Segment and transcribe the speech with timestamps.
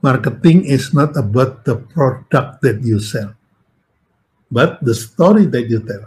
[0.00, 3.34] marketing is not about the product that you sell,
[4.50, 6.04] but the story that you tell.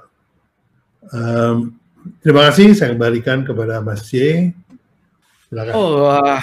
[1.12, 1.76] Um,
[2.24, 4.50] terima kasih, saya kembalikan kepada Mas J.
[5.52, 5.74] Silakan.
[5.76, 6.40] Oh, wah,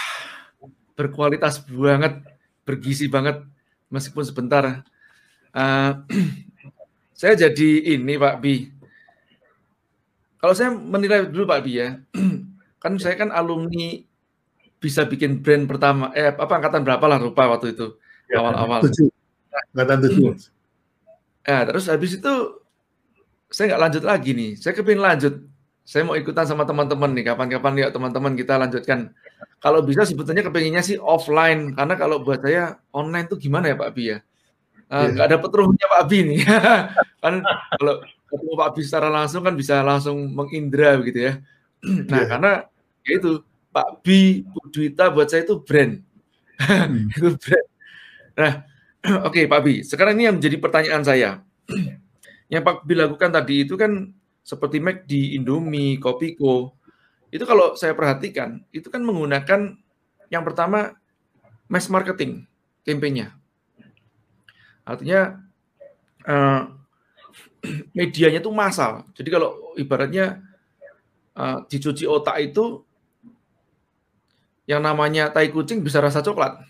[0.92, 2.20] berkualitas banget,
[2.69, 3.41] bergizi banget,
[3.88, 4.84] meskipun sebentar.
[5.56, 6.05] Uh,
[7.19, 8.69] saya jadi ini Pak Bi.
[10.38, 11.96] Kalau saya menilai dulu Pak Bi ya,
[12.83, 14.08] kan saya kan alumni
[14.78, 17.98] bisa bikin brand pertama eh apa angkatan berapa lah lupa waktu itu
[18.30, 18.84] ya, awal-awal.
[18.86, 19.09] Tujuh.
[19.74, 20.32] Angkatan tujuh.
[21.48, 22.32] Ya, terus habis itu
[23.48, 24.50] saya nggak lanjut lagi nih.
[24.60, 25.34] Saya kepingin lanjut.
[25.88, 27.33] Saya mau ikutan sama teman-teman nih.
[27.33, 29.16] Kapan-kapan ya teman-teman kita lanjutkan.
[29.59, 31.72] Kalau bisa sebetulnya kepinginnya sih offline.
[31.72, 34.19] Karena kalau buat saya online tuh gimana ya Pak Abi ya?
[34.88, 35.34] Uh, nggak yeah.
[35.36, 36.41] dapet ruhnya Pak Abi nih.
[37.24, 37.34] kan
[37.80, 37.95] kalau
[38.28, 41.34] ketemu Pak Abi secara langsung kan bisa langsung mengindra begitu ya.
[42.12, 42.28] nah yeah.
[42.28, 42.52] karena
[43.08, 43.41] ya itu
[43.78, 46.03] Pak Bi, Bu Duita buat saya itu brand.
[46.58, 47.06] Hmm.
[47.14, 47.66] itu brand.
[48.34, 48.53] Nah,
[49.22, 51.30] oke okay, Pak Bi, sekarang ini yang menjadi pertanyaan saya.
[52.53, 54.11] yang Pak Bi lakukan tadi itu kan
[54.42, 56.75] seperti Mac di Indomie, Kopiko.
[57.30, 59.78] Itu kalau saya perhatikan, itu kan menggunakan
[60.27, 60.98] yang pertama
[61.70, 62.48] mass marketing
[62.83, 63.31] kampanye
[64.83, 65.38] Artinya
[66.27, 66.62] uh,
[67.97, 69.06] medianya itu massal.
[69.14, 70.42] Jadi kalau ibaratnya
[71.38, 72.88] uh, dicuci otak itu
[74.69, 76.61] yang namanya tai kucing bisa rasa coklat.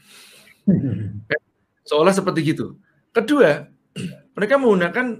[1.88, 2.78] Seolah seperti gitu.
[3.10, 3.66] Kedua,
[4.38, 5.18] mereka menggunakan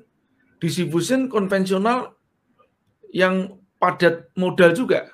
[0.63, 2.15] distribution konvensional
[3.11, 5.11] yang padat modal juga.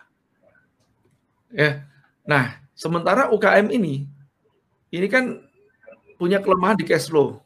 [1.48, 1.88] Ya.
[2.28, 4.04] Nah, sementara UKM ini
[4.92, 5.40] ini kan
[6.20, 7.40] punya kelemahan di cash flow.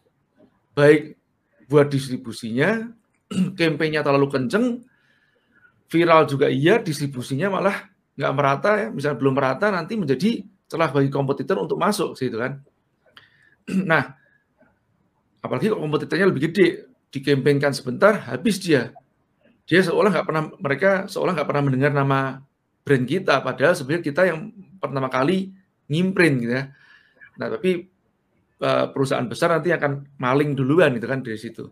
[0.75, 1.15] Baik
[1.71, 2.91] buat distribusinya,
[3.59, 4.83] kampanye terlalu kenceng,
[5.93, 7.87] viral juga iya, distribusinya malah
[8.19, 12.59] nggak merata ya, misalnya belum merata nanti menjadi celah bagi kompetitor untuk masuk gitu kan.
[13.69, 14.17] Nah,
[15.45, 18.97] apalagi kalau kompetitornya lebih gede, dikempenkan sebentar habis dia.
[19.69, 22.41] Dia seolah nggak pernah mereka seolah nggak pernah mendengar nama
[22.83, 24.49] brand kita, padahal sebenarnya kita yang
[24.81, 25.53] pertama kali
[25.93, 26.65] ngimprint gitu ya.
[27.39, 27.87] Nah, tapi
[28.59, 31.69] eh, perusahaan besar nanti akan maling duluan itu kan dari situ.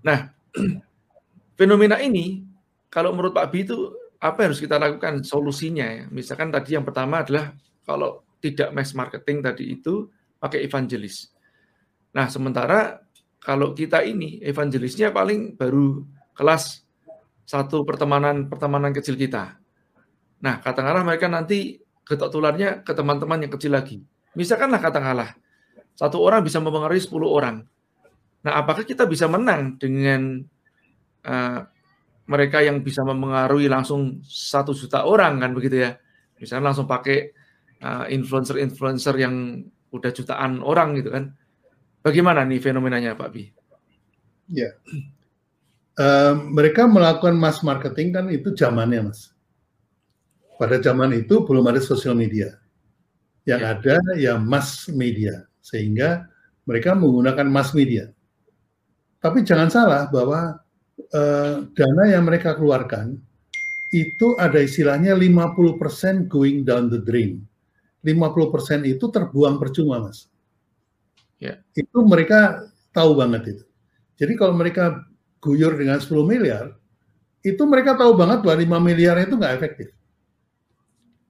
[0.00, 0.32] Nah,
[1.60, 2.40] fenomena ini
[2.88, 6.04] kalau menurut Pak Bi itu apa yang harus kita lakukan solusinya ya?
[6.08, 7.52] Misalkan tadi yang pertama adalah
[7.84, 10.08] kalau tidak mass marketing tadi itu
[10.40, 11.28] pakai evangelis.
[12.16, 13.04] Nah, sementara
[13.36, 16.00] kalau kita ini evangelisnya paling baru
[16.32, 16.80] kelas
[17.44, 19.60] satu pertemanan pertemanan kecil kita.
[20.40, 24.00] Nah, katakanlah mereka nanti ketok tularnya ke teman-teman yang kecil lagi.
[24.32, 25.36] Misalkanlah katakanlah
[25.92, 27.56] satu orang bisa mempengaruhi 10 orang.
[28.44, 30.44] Nah, apakah kita bisa menang dengan
[31.24, 31.60] uh,
[32.24, 35.96] mereka yang bisa mempengaruhi langsung satu juta orang kan begitu ya.
[36.40, 37.32] Misalnya langsung pakai
[37.84, 41.32] uh, influencer-influencer yang udah jutaan orang gitu kan.
[42.04, 43.44] Bagaimana nih fenomenanya Pak Bi?
[44.52, 44.72] Ya
[45.98, 49.34] uh, mereka melakukan mass marketing kan itu zamannya mas.
[50.54, 52.54] Pada zaman itu belum ada sosial media.
[53.44, 53.70] Yang ya.
[53.74, 55.44] ada ya mass media.
[55.58, 56.30] Sehingga
[56.64, 58.08] mereka menggunakan mass media.
[59.18, 60.62] Tapi jangan salah bahwa
[61.14, 63.18] uh, dana yang mereka keluarkan
[63.94, 67.46] itu ada istilahnya 50% going down the drain.
[68.02, 70.26] 50% itu terbuang percuma, Mas.
[71.38, 71.62] Ya.
[71.72, 73.64] Itu mereka tahu banget itu.
[74.18, 75.06] Jadi kalau mereka
[75.38, 76.74] guyur dengan 10 miliar,
[77.46, 79.88] itu mereka tahu banget bahwa 5 miliar itu nggak efektif.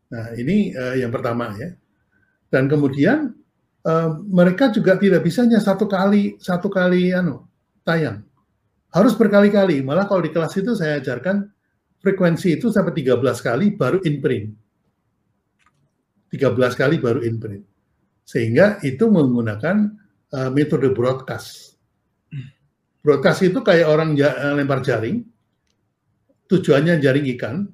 [0.08, 1.76] Nah, ini uh, yang pertama ya.
[2.48, 3.34] Dan kemudian
[3.84, 7.44] uh, mereka juga tidak bisa hanya satu kali satu kali anu
[7.82, 8.22] tayang
[8.94, 9.82] harus berkali-kali.
[9.82, 11.50] Malah kalau di kelas itu saya ajarkan
[11.98, 14.46] frekuensi itu sampai 13 kali baru in print.
[16.30, 17.64] 13 kali baru in print.
[18.22, 19.90] Sehingga itu menggunakan
[20.30, 21.74] uh, metode broadcast.
[23.04, 25.20] Broadcast itu kayak orang ja lempar jaring,
[26.48, 27.68] tujuannya jaring ikan,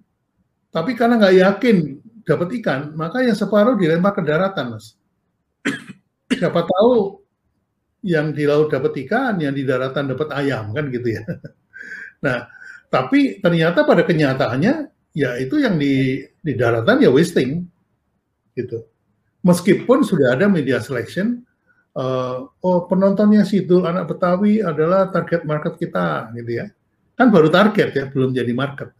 [0.75, 1.77] tapi karena nggak yakin
[2.27, 4.99] dapat ikan, maka yang separuh dilempar ke daratan, mas.
[6.35, 7.20] Siapa tahu
[8.01, 11.25] yang di laut dapat ikan, yang di daratan dapat ayam kan gitu ya.
[12.21, 12.45] Nah,
[12.93, 17.65] tapi ternyata pada kenyataannya ya itu yang di di daratan ya wasting
[18.53, 18.85] gitu.
[19.41, 21.41] Meskipun sudah ada media selection,
[21.97, 26.67] uh, oh penontonnya Sidul anak Betawi adalah target market kita gitu ya.
[27.17, 28.93] Kan baru target ya, belum jadi market.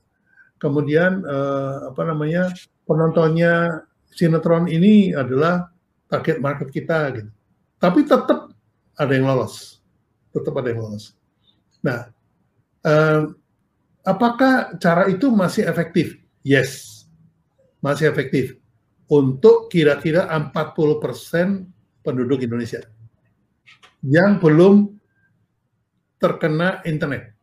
[0.57, 2.49] Kemudian uh, apa namanya
[2.89, 5.69] penontonnya sinetron ini adalah
[6.09, 7.31] target market kita gitu.
[7.81, 8.50] Tapi tetap
[8.97, 9.79] ada yang lolos,
[10.33, 11.15] tetap ada yang lolos.
[11.85, 12.11] Nah,
[12.87, 13.23] eh,
[14.05, 16.19] apakah cara itu masih efektif?
[16.43, 17.05] Yes,
[17.85, 18.57] masih efektif.
[19.11, 21.67] Untuk kira-kira 40%
[22.07, 22.87] penduduk Indonesia
[24.07, 24.97] yang belum
[26.21, 27.35] terkena internet.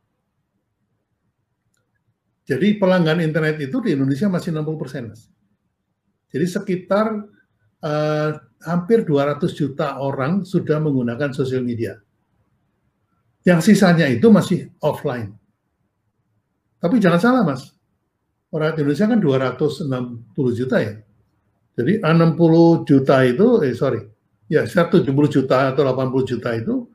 [2.47, 5.11] Jadi pelanggan internet itu di Indonesia masih 60 persen,
[6.31, 7.27] Jadi sekitar
[7.83, 8.29] uh,
[8.63, 11.99] hampir 200 juta orang sudah menggunakan sosial media.
[13.45, 15.31] Yang sisanya itu masih offline.
[16.77, 17.73] Tapi jangan salah, Mas.
[18.51, 20.93] Orang Indonesia kan 260 juta ya.
[21.77, 24.01] Jadi 60 juta itu, eh sorry,
[24.49, 26.89] ya 70 juta atau 80 juta itu,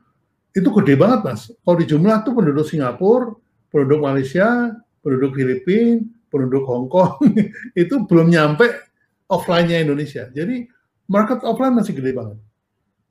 [0.53, 1.41] itu gede banget, Mas.
[1.49, 3.33] Kalau di jumlah tuh penduduk Singapura,
[3.71, 7.21] penduduk Malaysia, penduduk Filipina, penduduk Hong Kong,
[7.81, 8.69] itu belum nyampe
[9.29, 10.29] offline-nya Indonesia.
[10.29, 10.69] Jadi
[11.13, 12.41] market offline masih gede banget.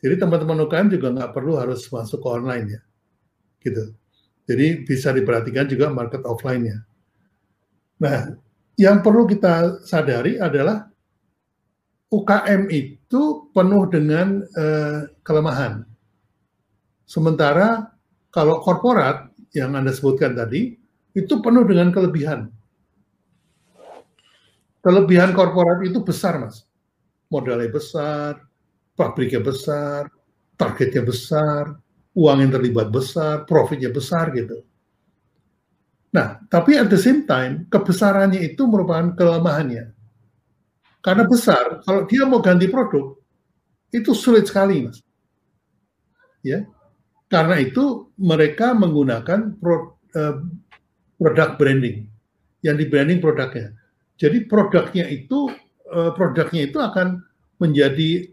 [0.03, 2.81] Jadi teman-teman UKM juga nggak perlu harus masuk ke online ya,
[3.63, 3.95] gitu.
[4.51, 6.83] Jadi bisa diperhatikan juga market offline-nya.
[8.03, 8.35] Nah,
[8.75, 10.91] yang perlu kita sadari adalah
[12.11, 15.87] UKM itu penuh dengan uh, kelemahan.
[17.07, 17.95] Sementara
[18.35, 20.75] kalau korporat yang Anda sebutkan tadi,
[21.15, 22.51] itu penuh dengan kelebihan.
[24.83, 26.67] Kelebihan korporat itu besar, Mas.
[27.33, 28.45] Modalnya besar,
[28.93, 30.13] pabriknya besar,
[30.61, 31.73] targetnya besar,
[32.13, 34.61] uang yang terlibat besar, profitnya besar gitu.
[36.13, 39.97] Nah, tapi at the same time, kebesarannya itu merupakan kelemahannya.
[41.01, 43.17] Karena besar, kalau dia mau ganti produk,
[43.91, 45.01] itu sulit sekali, Mas.
[46.45, 46.69] Ya,
[47.33, 50.37] karena itu mereka menggunakan pro, uh,
[51.17, 52.05] produk branding,
[52.61, 53.73] yang di branding produknya.
[54.21, 55.49] Jadi produknya itu
[55.93, 57.21] eh, produknya itu akan
[57.61, 58.33] menjadi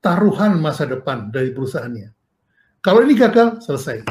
[0.00, 2.08] taruhan masa depan dari perusahaannya.
[2.82, 4.06] Kalau ini gagal, selesai.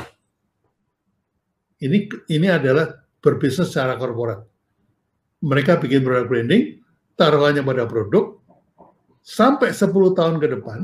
[1.80, 1.98] Ini
[2.32, 2.92] ini adalah
[3.24, 4.44] berbisnis secara korporat.
[5.44, 6.84] Mereka bikin produk branding,
[7.16, 8.40] taruhannya pada produk,
[9.24, 10.80] sampai 10 tahun ke depan,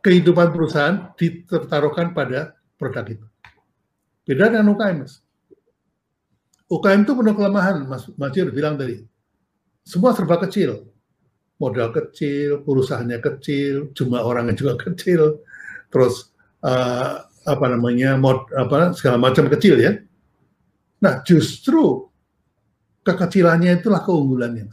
[0.00, 3.26] kehidupan perusahaan ditaruhkan pada produk itu.
[4.24, 5.20] Beda dengan UKM, Mas.
[6.70, 9.09] UKM itu penuh kelemahan, Mas Majir bilang tadi.
[9.84, 10.86] Semua serba kecil.
[11.60, 15.44] Modal kecil, perusahaannya kecil, jumlah orangnya juga kecil,
[15.92, 16.32] terus
[16.64, 19.92] uh, apa namanya, mod, apa segala macam kecil ya.
[21.04, 22.08] Nah, justru
[23.04, 24.68] kekecilannya itulah keunggulannya.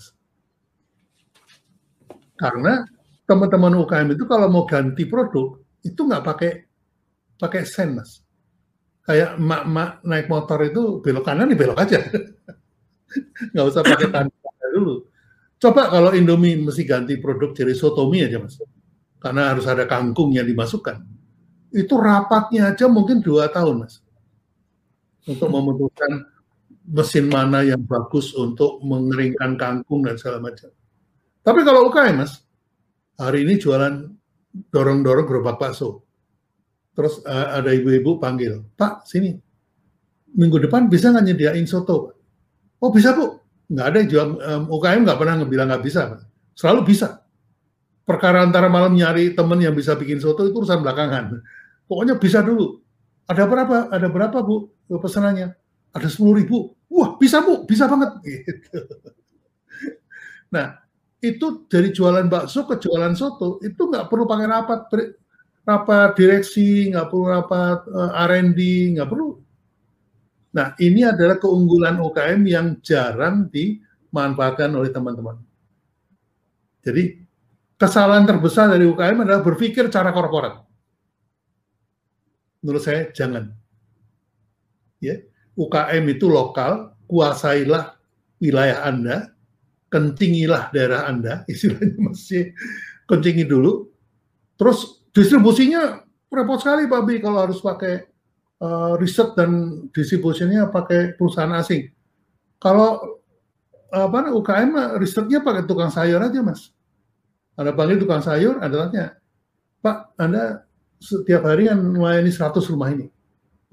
[2.37, 2.85] Karena
[3.27, 6.51] teman-teman UKM itu kalau mau ganti produk itu nggak pakai
[7.39, 8.27] pakai sen, Mas
[9.07, 11.99] kayak emak-emak naik motor itu belok kanan nih ya belok aja.
[13.55, 14.36] Nggak usah pakai tanda
[14.77, 14.95] dulu.
[15.57, 18.61] Coba kalau Indomie mesti ganti produk jadi sotomi aja mas.
[19.17, 21.01] Karena harus ada kangkung yang dimasukkan.
[21.73, 24.05] Itu rapatnya aja mungkin dua tahun mas.
[25.25, 26.29] Untuk memutuskan
[26.87, 30.69] mesin mana yang bagus untuk mengeringkan kangkung dan segala macam.
[31.41, 32.45] Tapi kalau UKM mas,
[33.17, 34.13] hari ini jualan
[34.71, 36.07] dorong-dorong gerobak bakso
[36.97, 39.37] Terus uh, ada ibu-ibu panggil, Pak, sini.
[40.33, 42.09] Minggu depan bisa nggak nyediain soto?
[42.81, 43.37] Oh bisa bu.
[43.67, 46.23] Nggak ada jual um, UKM nggak pernah ngebilang nggak bisa.
[46.55, 47.21] Selalu bisa.
[48.07, 51.43] Perkara antara malam nyari temen yang bisa bikin soto itu urusan belakangan.
[51.87, 52.79] Pokoknya bisa dulu.
[53.27, 53.91] Ada berapa?
[53.91, 55.51] Ada berapa bu pesanannya?
[55.91, 56.71] Ada sepuluh ribu.
[56.87, 58.15] Wah bisa bu, bisa banget.
[58.23, 58.79] Gitu.
[60.55, 60.79] Nah
[61.19, 64.79] itu dari jualan bakso ke jualan soto itu nggak perlu pakai rapat
[65.67, 68.59] rapat direksi, nggak perlu rapat eh, R&D,
[68.95, 69.35] nggak perlu.
[70.57, 75.37] Nah, ini adalah keunggulan UKM yang jarang dimanfaatkan oleh teman-teman.
[76.81, 77.21] Jadi,
[77.77, 80.65] kesalahan terbesar dari UKM adalah berpikir cara korporat.
[82.65, 83.53] Menurut saya, jangan.
[84.97, 85.21] Ya,
[85.53, 87.93] UKM itu lokal, kuasailah
[88.41, 89.29] wilayah Anda,
[89.93, 92.57] kentingilah daerah Anda, istilahnya masih
[93.05, 93.93] kencingi dulu,
[94.57, 96.01] terus distribusinya
[96.33, 98.16] repot sekali Pak Bi kalau harus pakai
[98.61, 101.89] uh, riset dan distribusinya pakai perusahaan asing.
[102.57, 103.19] Kalau
[103.87, 106.75] apa UKM risetnya pakai tukang sayur aja mas.
[107.57, 109.05] Anda panggil tukang sayur, Anda tanya,
[109.81, 110.67] Pak, Anda
[111.01, 113.09] setiap hari kan melayani 100 rumah ini.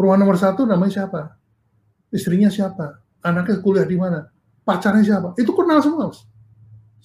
[0.01, 1.37] Rumah nomor satu namanya siapa?
[2.09, 3.05] Istrinya siapa?
[3.21, 4.33] Anaknya kuliah di mana?
[4.65, 5.37] Pacarnya siapa?
[5.37, 6.25] Itu kenal semua, mas.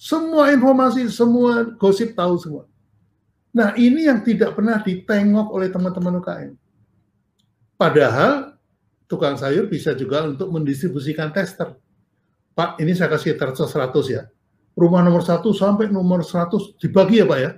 [0.00, 2.64] Semua informasi, semua gosip tahu semua.
[3.52, 6.52] Nah, ini yang tidak pernah ditengok oleh teman-teman UKM.
[7.80, 8.60] Padahal
[9.08, 11.72] tukang sayur bisa juga untuk mendistribusikan tester.
[12.52, 14.28] Pak, ini saya kasih tester 100 ya.
[14.76, 17.50] Rumah nomor satu sampai nomor 100 dibagi ya Pak ya.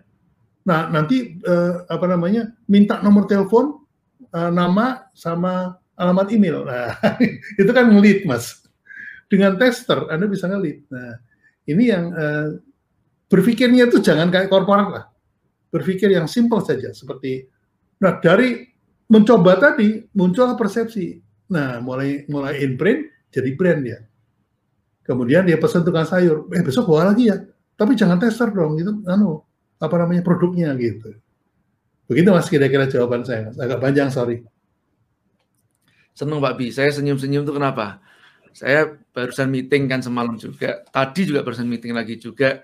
[0.62, 2.54] Nah, nanti eh, apa namanya?
[2.70, 3.82] minta nomor telepon,
[4.30, 6.62] eh, nama sama alamat email.
[6.62, 6.94] Nah,
[7.60, 8.62] itu kan ngelit, Mas.
[9.26, 10.86] Dengan tester Anda bisa ngelit.
[10.86, 11.18] Nah,
[11.66, 12.48] ini yang eh,
[13.26, 15.04] berpikirnya itu jangan kayak korporat lah
[15.72, 17.48] berpikir yang simpel saja seperti
[17.96, 18.71] nah dari
[19.12, 21.20] mencoba tadi muncul persepsi.
[21.52, 24.00] Nah, mulai mulai in print jadi brand ya.
[25.04, 27.36] Kemudian dia pesan tukang sayur, eh besok bawa lagi ya.
[27.76, 29.44] Tapi jangan tester dong gitu, anu
[29.76, 31.12] apa namanya produknya gitu.
[32.08, 33.60] Begitu mas kira-kira jawaban saya mas.
[33.60, 34.40] Agak panjang sorry.
[36.12, 38.04] Seneng Pak Bi, saya senyum-senyum tuh kenapa?
[38.52, 40.84] Saya barusan meeting kan semalam juga.
[40.92, 42.60] Tadi juga barusan meeting lagi juga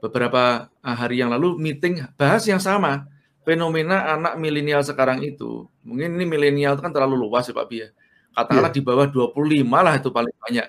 [0.00, 3.04] beberapa ah, hari yang lalu meeting bahas yang sama
[3.46, 5.70] fenomena anak milenial sekarang itu.
[5.86, 7.88] Mungkin ini milenial itu kan terlalu luas ya Pak Bia
[8.36, 8.76] katakanlah yeah.
[8.76, 10.66] di bawah 25 lah itu paling banyak.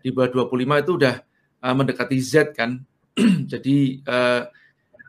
[0.00, 1.14] Di bawah 25 itu udah
[1.60, 2.80] uh, mendekati Z kan.
[3.52, 4.48] Jadi uh,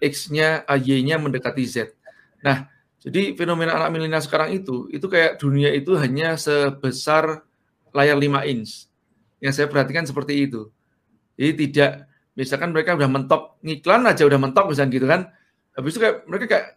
[0.03, 1.95] X-nya uh, Y-nya mendekati Z.
[2.43, 2.67] Nah
[3.01, 7.41] jadi fenomena anak milenial sekarang itu itu kayak dunia itu hanya sebesar
[7.97, 8.85] layar 5 inch.
[9.41, 10.69] Yang saya perhatikan seperti itu.
[11.33, 12.05] Jadi tidak
[12.37, 15.21] misalkan mereka udah mentok ngiklan aja udah mentok misalnya gitu kan.
[15.73, 16.67] Habis itu kayak mereka kayak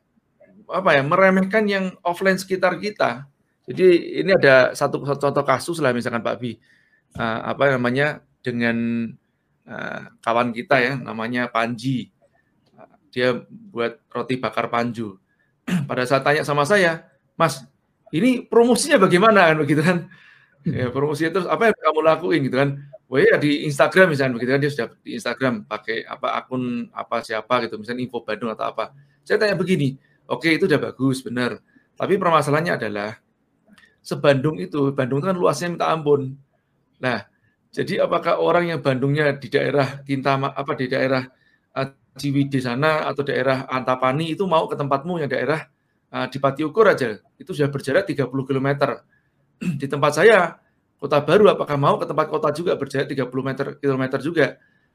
[0.68, 3.28] apa ya meremehkan yang offline sekitar kita.
[3.64, 6.56] Jadi ini ada satu contoh kasus lah misalkan Pak Bi.
[7.14, 9.08] Uh, apa namanya dengan
[9.64, 12.12] uh, kawan kita ya namanya Panji.
[13.14, 15.14] Dia buat roti bakar Panju
[15.88, 17.06] pada saat tanya sama saya
[17.38, 17.62] Mas
[18.14, 19.50] ini promosinya bagaimana?
[19.50, 20.06] kan begitu kan.
[20.64, 22.40] Ya, promosinya terus apa yang kamu lakuin?
[22.46, 22.70] gitu kan.
[23.10, 24.60] Wah ya di Instagram misalnya begitu kan.
[24.62, 28.94] Dia sudah di Instagram pakai apa akun apa siapa gitu misalnya info Bandung atau apa.
[29.26, 31.60] Saya tanya begini, oke itu udah bagus benar.
[31.94, 33.10] Tapi permasalahannya adalah
[34.04, 36.36] sebandung itu Bandung itu kan luasnya minta ampun.
[37.00, 37.24] Nah,
[37.72, 41.24] jadi apakah orang yang Bandungnya di daerah Kintama apa di daerah
[41.74, 45.66] uh, Ciwidey sana atau daerah Antapani itu mau ke tempatmu yang daerah
[46.14, 48.68] uh, di Pati Ukur aja itu sudah berjarak 30 km.
[49.80, 50.60] di tempat saya
[51.00, 54.46] kota baru apakah mau ke tempat kota juga berjarak 30 meter kilometer juga.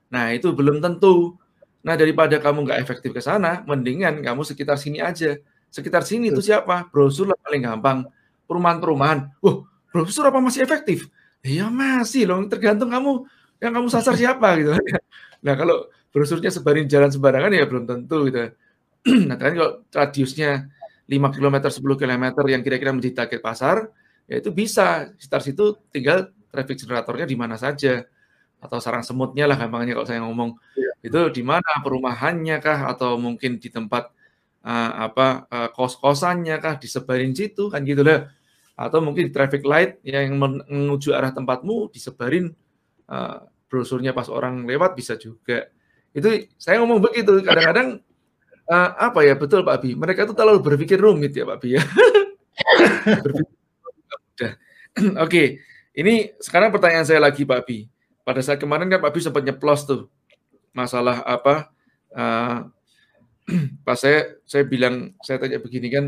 [0.09, 1.37] Nah, itu belum tentu.
[1.79, 5.39] Nah, daripada kamu nggak efektif ke sana, mendingan kamu sekitar sini aja.
[5.71, 6.89] Sekitar sini itu siapa?
[6.91, 7.97] Brosur lah paling gampang.
[8.49, 9.39] Perumahan-perumahan.
[9.39, 11.07] Wah, brosur apa masih efektif?
[11.39, 13.23] Ya masih loh, tergantung kamu
[13.63, 14.75] yang kamu sasar siapa gitu.
[15.39, 18.51] Nah, kalau brosurnya sebarin jalan sembarangan ya belum tentu gitu.
[19.29, 20.67] nah, kan kalau radiusnya
[21.07, 23.87] 5 km, 10 km yang kira-kira menjadi target pasar,
[24.27, 28.03] ya itu bisa sekitar situ tinggal traffic generatornya di mana saja
[28.59, 30.88] atau sarang semutnya lah gampangnya kalau saya ngomong ya.
[30.99, 31.83] Itu di mana?
[31.83, 32.91] Perumahannya kah?
[32.91, 34.11] Atau mungkin di tempat
[34.65, 36.75] uh, apa uh, kos-kosannya kah?
[36.79, 38.27] Disebarin situ kan gitu lah
[38.79, 42.47] atau mungkin di traffic light yang menuju arah tempatmu disebarin
[43.11, 45.67] uh, brosurnya pas orang lewat bisa juga.
[46.15, 47.43] Itu saya ngomong begitu.
[47.43, 47.99] Kadang-kadang
[48.71, 49.35] uh, apa ya?
[49.35, 49.99] Betul Pak Abi.
[49.99, 51.83] Mereka itu terlalu berpikir rumit ya Pak Abi ya.
[55.27, 55.59] Oke,
[55.91, 57.83] ini sekarang pertanyaan saya lagi Pak Bi.
[58.23, 60.07] Pada saat kemarin kan Pak Bi sempat nyeplos tuh
[60.73, 61.73] masalah apa?
[62.09, 62.69] Uh,
[63.85, 66.05] pas saya saya bilang saya tanya begini kan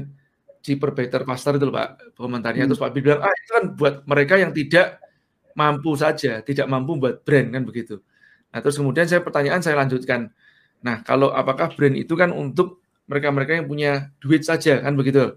[0.62, 2.70] cheaper better faster itu Pak komentarnya hmm.
[2.74, 5.02] terus Pak Bi bilang ah itu kan buat mereka yang tidak
[5.52, 8.00] mampu saja, tidak mampu buat brand kan begitu.
[8.54, 10.32] Nah terus kemudian saya pertanyaan saya lanjutkan.
[10.86, 13.92] Nah kalau apakah brand itu kan untuk mereka-mereka yang punya
[14.24, 15.36] duit saja kan begitu.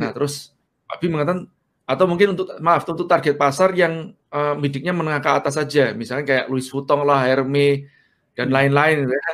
[0.00, 0.56] Nah terus
[0.88, 1.46] Pak Bi mengatakan
[1.84, 6.24] atau mungkin untuk maaf untuk target pasar yang uh, midiknya menengah ke atas saja misalnya
[6.24, 7.84] kayak Louis Vuitton lah Hermes
[8.34, 8.54] dan hmm.
[8.54, 9.32] lain-lain ya,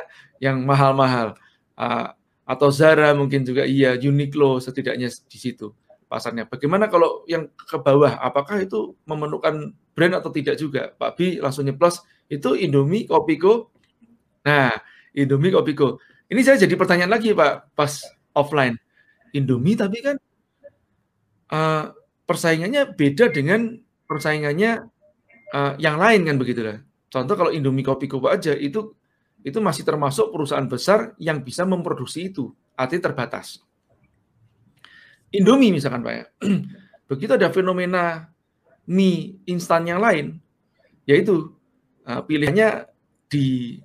[0.49, 1.37] yang mahal-mahal.
[1.77, 2.13] Uh,
[2.45, 5.71] atau Zara mungkin juga iya Uniqlo setidaknya di situ
[6.11, 6.43] pasarnya.
[6.51, 8.19] Bagaimana kalau yang ke bawah?
[8.19, 10.91] Apakah itu memerlukan brand atau tidak juga?
[10.91, 13.71] Pak Bi langsung nyeplos itu Indomie Kopiko
[14.41, 14.73] nah
[15.13, 17.91] Indomie Kopiko ini saya jadi pertanyaan lagi Pak pas
[18.35, 18.75] offline.
[19.31, 20.15] Indomie tapi kan
[21.51, 21.91] uh,
[22.27, 24.87] persaingannya beda dengan persaingannya
[25.55, 26.79] uh, yang lain kan begitu lah.
[27.11, 28.95] Contoh kalau Indomie Kopi Kopi aja itu
[29.43, 33.59] itu masih termasuk perusahaan besar yang bisa memproduksi itu, artinya terbatas.
[35.35, 36.25] Indomie misalkan Pak ya.
[37.11, 38.31] Begitu ada fenomena
[38.87, 40.39] mie instan yang lain,
[41.03, 41.51] yaitu
[42.07, 42.87] uh, pilihannya
[43.27, 43.75] di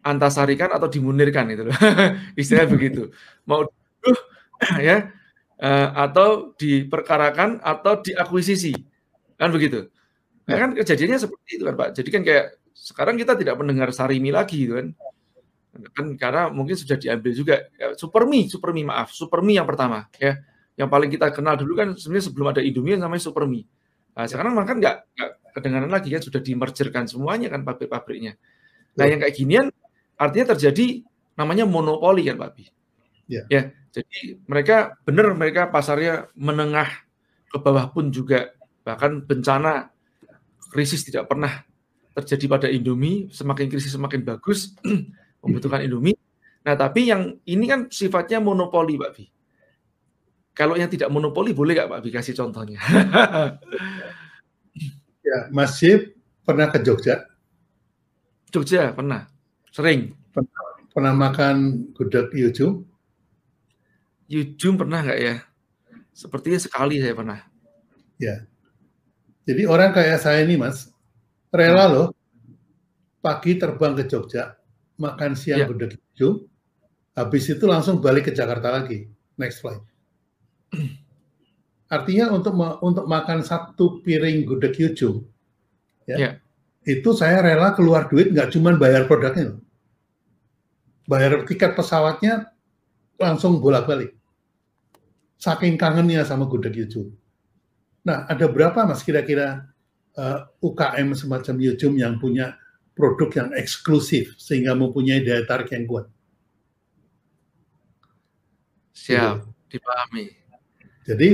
[0.00, 1.76] antasarikan atau dimunirkan itu loh.
[2.40, 3.12] Istilah begitu.
[3.44, 5.12] Mau uh, ya
[5.60, 8.72] uh, atau diperkarakan atau diakuisisi
[9.36, 9.88] kan begitu
[10.48, 14.30] nah, kan kejadiannya seperti itu kan pak jadi kan kayak sekarang kita tidak mendengar sarimi
[14.34, 14.88] lagi gitu kan.
[15.94, 17.56] Kan karena mungkin sudah diambil juga.
[17.78, 19.14] Ya, supermi supermi maaf.
[19.14, 20.40] Supermi yang pertama ya.
[20.78, 23.68] Yang paling kita kenal dulu kan sebenarnya sebelum ada Indomie namanya supermi
[24.16, 24.96] nah, sekarang makan nggak
[25.56, 28.38] kedengaran lagi kan sudah dimergerkan semuanya kan pabrik-pabriknya.
[28.96, 29.66] Nah yang kayak ginian
[30.20, 31.02] artinya terjadi
[31.34, 32.64] namanya monopoli kan Pak Bi?
[33.30, 36.90] Ya, ya jadi mereka benar mereka pasarnya menengah
[37.50, 38.54] ke bawah pun juga.
[38.86, 39.90] Bahkan bencana
[40.70, 41.66] krisis tidak pernah
[42.22, 44.74] terjadi pada Indomie, semakin krisis semakin bagus
[45.42, 46.16] membutuhkan Indomie.
[46.60, 49.24] Nah, tapi yang ini kan sifatnya monopoli, Pak Bi.
[50.52, 52.76] Kalau yang tidak monopoli boleh nggak Pak Bi kasih contohnya?
[55.28, 56.12] ya, masih
[56.44, 57.24] pernah ke Jogja?
[58.52, 59.24] Jogja pernah,
[59.72, 60.12] sering.
[60.34, 60.62] Pernah,
[60.92, 61.56] pernah makan
[61.96, 62.84] gudeg Yujum?
[64.28, 65.34] Yujum pernah nggak ya?
[66.12, 67.40] Sepertinya sekali saya pernah.
[68.20, 68.44] Ya.
[69.48, 70.92] Jadi orang kayak saya ini, Mas,
[71.50, 71.92] rela hmm.
[71.94, 72.08] loh
[73.20, 74.56] pagi terbang ke Jogja,
[74.96, 75.66] makan siang ya.
[75.68, 76.40] gudeg Yujum,
[77.12, 79.04] habis itu langsung balik ke Jakarta lagi,
[79.36, 79.84] next flight.
[81.94, 85.20] Artinya untuk untuk makan satu piring gudeg Yujum,
[86.08, 86.30] ya, ya,
[86.88, 89.60] itu saya rela keluar duit nggak cuma bayar produknya,
[91.04, 92.48] bayar tiket pesawatnya
[93.20, 94.16] langsung bolak-balik
[95.40, 97.08] saking kangennya sama gudeg Yujum.
[98.04, 99.69] Nah, ada berapa mas kira-kira
[100.16, 102.56] uh, eh, UKM semacam Yujum yang punya
[102.96, 106.06] produk yang eksklusif sehingga mempunyai daya tarik yang kuat?
[108.96, 110.30] Siap, dipahami.
[111.06, 111.28] Jadi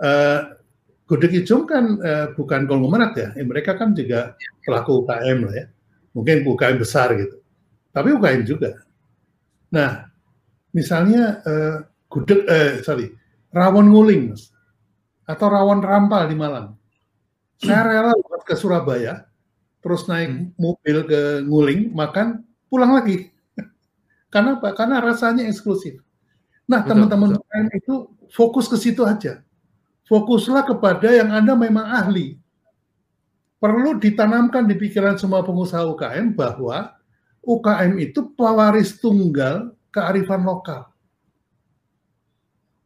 [0.00, 0.40] uh,
[1.08, 5.66] gudeg Yujum kan uh, bukan konglomerat ya, eh, mereka kan juga pelaku UKM lah ya,
[6.16, 7.42] mungkin UKM besar gitu,
[7.90, 8.80] tapi UKM juga.
[9.72, 10.08] Nah,
[10.72, 11.76] misalnya uh,
[12.08, 13.12] gudeg, eh, sorry,
[13.52, 14.52] rawon nguling, mas.
[15.24, 16.76] Atau rawon rampal di Malang.
[17.62, 19.30] Saya rela buat ke Surabaya,
[19.78, 20.46] terus naik hmm.
[20.58, 23.30] mobil ke nguling, makan, pulang lagi.
[24.34, 24.74] Karena apa?
[24.74, 26.02] Karena rasanya eksklusif.
[26.66, 29.42] Nah, teman-teman UKM itu fokus ke situ aja.
[30.10, 32.38] Fokuslah kepada yang Anda memang ahli.
[33.62, 36.98] Perlu ditanamkan di pikiran semua pengusaha UKM bahwa
[37.46, 40.90] UKM itu pewaris tunggal kearifan lokal.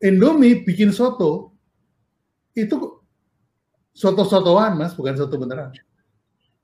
[0.05, 1.57] Indomie bikin soto
[2.53, 2.96] itu
[3.97, 5.73] soto-sotoan mas, bukan soto beneran.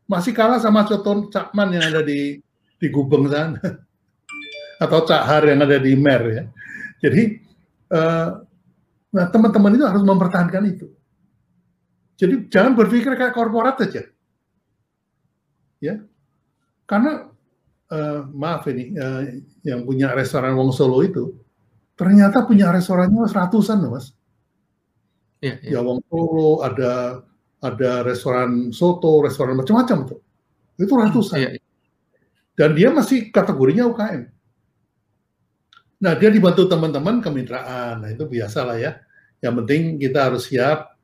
[0.04, 2.36] Masih kalah sama soto Cakman yang ada di
[2.76, 3.56] di Gubeng sana
[4.82, 6.44] atau Cahar yang ada di Mer ya.
[7.00, 7.40] Jadi
[7.88, 8.28] uh,
[9.12, 10.86] nah teman-teman itu harus mempertahankan itu.
[12.20, 14.04] Jadi jangan berpikir kayak korporat saja.
[15.80, 16.04] Ya.
[16.84, 17.32] Karena
[17.88, 19.22] uh, maaf ini uh,
[19.64, 21.32] yang punya restoran Wong Solo itu
[21.96, 24.12] ternyata punya restorannya ratusan loh mas.
[25.42, 25.76] Ya, ya.
[25.76, 27.26] ya Wong Solo ada
[27.62, 30.20] ada restoran soto, restoran macam-macam tuh.
[30.78, 31.38] Itu ratusan.
[31.38, 31.62] Ya, ya.
[32.54, 34.22] Dan dia masih kategorinya UKM.
[36.02, 38.02] Nah dia dibantu teman-teman kemitraan.
[38.02, 38.92] Nah itu biasa lah ya.
[39.42, 40.94] Yang penting kita harus siap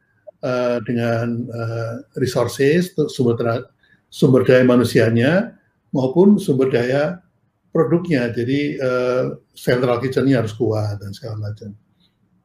[0.43, 3.67] uh, dengan uh, resources, sumber,
[4.11, 5.55] sumber daya manusianya
[5.95, 7.23] maupun sumber daya
[7.71, 8.35] produknya.
[8.35, 11.71] Jadi uh, central kitchennya harus kuat dan segala macam.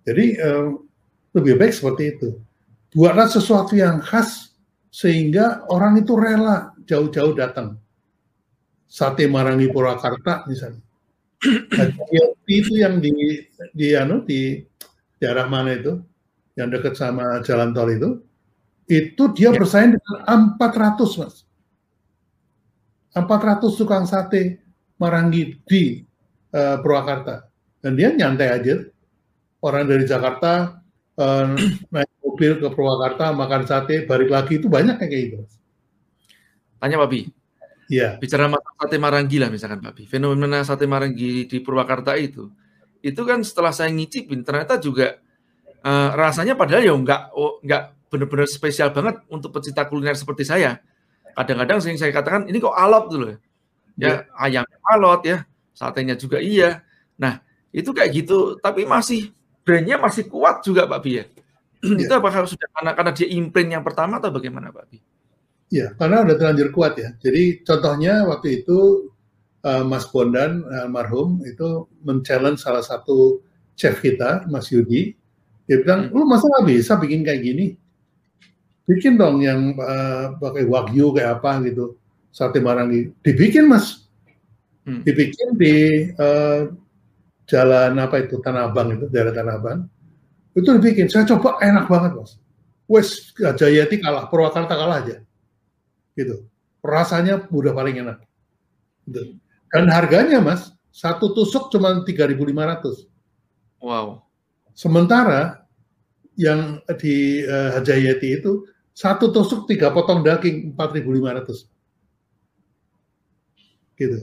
[0.05, 0.77] Jadi uh,
[1.33, 2.29] lebih baik seperti itu.
[2.93, 4.53] Buatlah sesuatu yang khas
[4.93, 7.81] sehingga orang itu rela jauh-jauh datang.
[8.85, 10.81] Sate Marangi Purwakarta misalnya.
[12.47, 13.11] itu yang di
[13.75, 14.63] di anu di
[15.19, 15.99] daerah mana itu
[16.55, 18.09] yang dekat sama jalan tol itu
[18.87, 19.57] itu dia ya.
[19.59, 21.43] bersaing dengan 400 mas
[23.13, 24.57] 400 tukang sate
[24.97, 26.01] Marangi di
[26.53, 27.45] uh, Purwakarta.
[27.83, 28.75] Dan dia nyantai aja.
[29.63, 30.82] Orang dari Jakarta
[31.19, 31.53] uh,
[31.93, 35.37] naik mobil ke Purwakarta, makan sate, balik lagi itu banyak kayak gitu.
[36.79, 37.21] Tanya Pak Bi.
[37.91, 38.17] Iya.
[38.17, 40.03] Bicara sate Marangi lah misalkan Pak Bi.
[40.09, 42.49] Fenomena sate Marangi di Purwakarta itu,
[43.03, 45.19] itu kan setelah saya ngicipin ternyata juga
[45.83, 50.79] uh, rasanya padahal ya nggak oh, nggak benar-benar spesial banget untuk pecinta kuliner seperti saya.
[51.33, 53.37] Kadang-kadang sering saya katakan ini kok alot dulu ya
[53.97, 55.37] ya ayam alot ya,
[55.73, 56.81] satenya juga iya.
[57.17, 61.25] Nah, itu kayak gitu, tapi masih brandnya masih kuat juga Pak Bi ya.
[61.83, 62.07] ya.
[62.07, 64.97] itu apakah sudah karena karena dia imprint yang pertama atau bagaimana Pak Bi?
[65.73, 67.17] Ya, karena udah terlanjur kuat ya.
[67.17, 69.09] Jadi contohnya waktu itu
[69.65, 73.41] uh, Mas Bondan almarhum itu men-challenge salah satu
[73.73, 75.17] chef kita, Mas Yudi.
[75.65, 76.13] Dia bilang, hmm.
[76.13, 77.73] lu masa nggak bisa bikin kayak gini?
[78.85, 81.97] Bikin dong yang uh, pakai wagyu kayak apa gitu
[82.33, 84.09] sate marangi dibikin mas
[84.89, 85.05] hmm.
[85.05, 85.75] dibikin di
[86.17, 86.73] uh,
[87.49, 88.39] jalan apa itu?
[88.39, 89.79] Tanah Abang itu daerah Tanah Abang.
[90.53, 91.09] Itu dibikin.
[91.09, 92.37] Saya coba enak banget mas.
[92.85, 95.23] Wes Jayati kalah Purwakarta kalah aja.
[96.13, 96.45] Gitu.
[96.83, 98.23] Rasanya udah paling enak.
[99.03, 99.35] Gitu.
[99.73, 103.09] dan harganya mas satu tusuk cuma 3.500
[103.81, 104.21] wow.
[104.73, 105.67] Sementara
[106.33, 111.67] yang di uh, Hajayati itu satu tusuk tiga potong daging 4.500
[113.97, 114.19] gitu.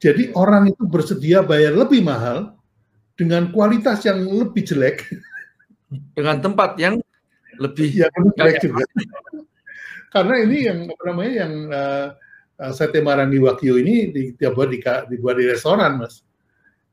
[0.00, 2.56] Jadi orang itu bersedia bayar lebih mahal
[3.20, 5.04] dengan kualitas yang lebih jelek
[6.16, 6.96] dengan tempat yang
[7.60, 8.84] lebih yang lebih jelek juga.
[10.08, 12.08] Karena ini yang apa namanya yang uh,
[12.72, 14.80] sate marangi wagyu ini dibuat di,
[15.12, 16.24] dibuat di restoran, Mas.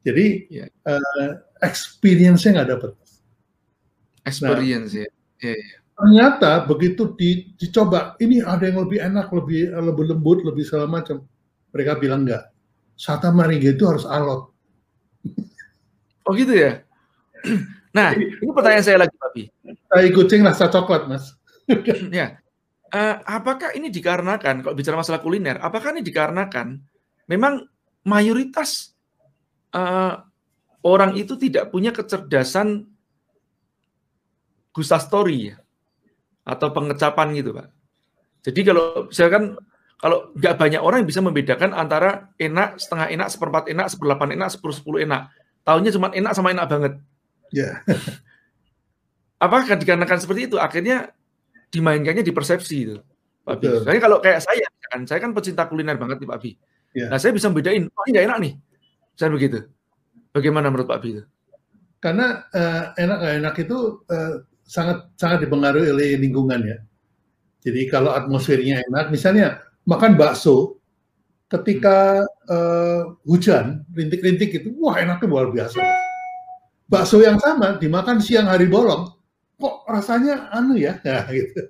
[0.03, 0.69] Jadi yeah.
[0.83, 2.91] uh, experience-nya nggak dapat.
[4.27, 5.07] Experience nah, ya.
[5.47, 5.79] Yeah, yeah.
[5.97, 11.25] Ternyata begitu di, dicoba, ini ada yang lebih enak, lebih lebih lembut, lebih segala macam.
[11.73, 12.53] Mereka bilang enggak.
[12.97, 14.49] Sata maringa itu harus alot.
[16.25, 16.81] Oh gitu ya?
[17.95, 19.49] Nah, ini pertanyaan saya lagi, Papi.
[19.89, 21.33] Tai kucing rasa coklat, Mas.
[22.13, 22.37] ya.
[22.93, 26.77] Uh, apakah ini dikarenakan, kalau bicara masalah kuliner, apakah ini dikarenakan
[27.25, 27.65] memang
[28.05, 28.93] mayoritas
[29.73, 30.21] uh,
[30.85, 32.85] orang itu tidak punya kecerdasan
[34.77, 35.57] gustastory ya?
[36.45, 37.67] Atau pengecapan gitu, Pak.
[38.45, 39.57] Jadi kalau misalkan
[39.97, 44.49] kalau nggak banyak orang yang bisa membedakan antara enak, setengah enak, seperempat enak, seperdelapan enak,
[44.53, 45.33] sepuluh sepuluh enak.
[45.65, 46.93] Tahunya cuma enak sama enak banget.
[46.97, 47.03] Ya.
[47.47, 47.79] Yeah.
[49.39, 50.59] Apakah dikarenakan seperti itu?
[50.59, 51.15] Akhirnya
[51.71, 52.99] dimainkannya di persepsi itu,
[53.47, 53.71] Pak Bi.
[53.87, 56.51] Saya kalau kayak saya, kan saya kan pecinta kuliner banget nih Pak Bi.
[56.91, 57.07] Yeah.
[57.07, 58.53] Nah saya bisa bedain, oh ini nggak enak nih,
[59.15, 59.63] saya begitu.
[60.35, 61.23] Bagaimana menurut Pak Bi itu?
[62.03, 63.77] Karena uh, enak nggak enak itu
[64.11, 64.33] uh,
[64.67, 66.77] sangat sangat dipengaruhi oleh lingkungan ya.
[67.63, 70.77] Jadi kalau atmosfernya enak, misalnya makan bakso,
[71.47, 75.79] ketika uh, hujan, rintik-rintik itu, wah enaknya luar biasa.
[76.91, 79.07] Bakso yang sama dimakan siang hari bolong,
[79.55, 81.61] kok rasanya anu ya, ya gitu.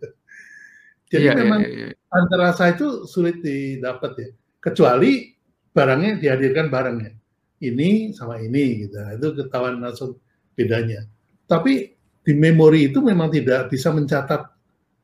[1.08, 2.12] Jadi yeah, iya, memang yeah, yeah.
[2.12, 5.32] antara rasa itu sulit didapat ya, kecuali
[5.71, 7.13] barangnya dihadirkan barangnya.
[7.58, 10.17] Ini sama ini gitu, nah, itu ketahuan langsung
[10.53, 11.06] bedanya.
[11.49, 11.89] Tapi
[12.21, 14.41] di memori itu memang tidak bisa mencatat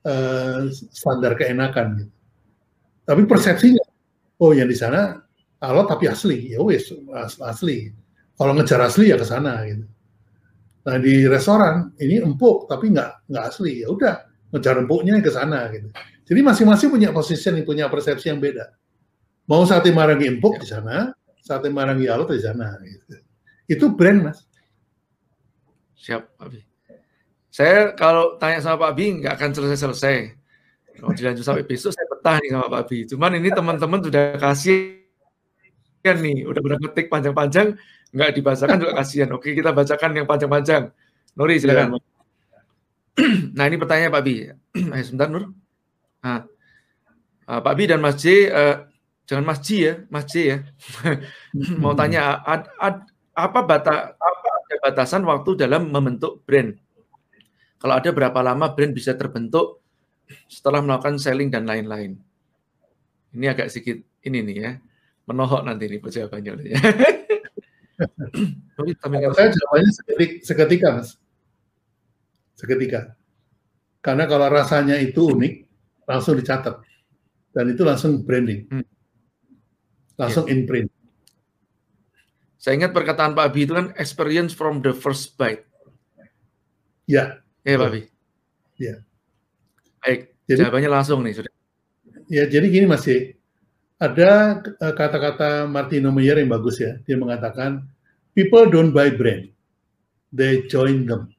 [0.06, 2.14] uh, standar keenakan gitu.
[3.04, 3.84] Tapi persepsinya,
[4.40, 5.20] oh yang di sana
[5.64, 6.88] alot tapi asli, ya wes
[7.44, 7.92] asli.
[8.34, 9.86] Kalau ngejar asli ya ke sana gitu.
[10.84, 14.16] Nah di restoran ini empuk tapi nggak nggak asli, ya udah
[14.52, 15.92] ngejar empuknya ke sana gitu.
[16.24, 18.72] Jadi masing-masing punya posisi punya persepsi yang beda.
[19.52, 21.12] Mau sate marangi empuk di sana,
[21.44, 22.80] sate marangi alot di sana.
[22.80, 23.20] Gitu.
[23.68, 24.40] Itu brand mas.
[26.00, 26.60] Siap, Abi.
[27.48, 30.36] Saya kalau tanya sama Pak Bi nggak akan selesai-selesai.
[30.94, 32.98] Kalau dilanjut sampai besok saya betah nih sama Pak Bi.
[33.10, 35.04] Cuman ini teman-teman sudah kasih
[36.04, 37.80] kan nih, udah berketik panjang-panjang,
[38.12, 39.30] nggak dibacakan juga kasihan.
[39.32, 40.92] Oke, kita bacakan yang panjang-panjang.
[41.40, 41.98] Nuri silakan.
[41.98, 42.02] Ya.
[43.58, 44.36] nah ini pertanyaan Pak Bi.
[44.94, 45.56] Ayo sebentar Nur.
[46.22, 46.44] Nah,
[47.48, 48.76] uh, Pak Bi dan Mas J, uh,
[49.24, 50.58] jangan Mas J ya, Mas J ya.
[51.82, 56.76] Mau tanya, ad, ad, apa bata, apa ada batasan waktu dalam membentuk brand?
[57.80, 59.83] Kalau ada berapa lama brand bisa terbentuk
[60.48, 62.18] setelah melakukan selling dan lain-lain.
[63.34, 64.72] Ini agak sedikit ini nih ya,
[65.26, 66.52] menohok nanti nih jawabannya.
[66.66, 66.80] Ya.
[69.34, 71.10] saya jawabannya seketika, seketika, mas.
[72.58, 73.02] Seketika.
[74.04, 75.54] Karena kalau rasanya itu unik,
[76.06, 76.84] langsung dicatat.
[77.54, 78.68] Dan itu langsung branding.
[78.68, 78.86] Hmm.
[80.20, 80.54] Langsung yeah.
[80.54, 80.90] in print.
[82.58, 85.68] Saya ingat perkataan Pak Abi itu kan experience from the first bite.
[87.04, 88.02] Ya, Iya, Pak Bi.
[88.80, 88.96] Iya.
[90.04, 91.54] Baik, jadi, jawabannya langsung nih sudah.
[92.28, 93.08] Ya, jadi gini Mas
[94.04, 97.00] Ada eh, kata-kata Martino Meyer yang bagus ya.
[97.08, 97.88] Dia mengatakan,
[98.36, 99.48] people don't buy brand,
[100.36, 101.32] they join them.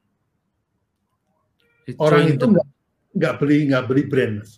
[2.01, 2.67] Orang itu nggak
[3.15, 4.57] nggak beli nggak beli brand, mas.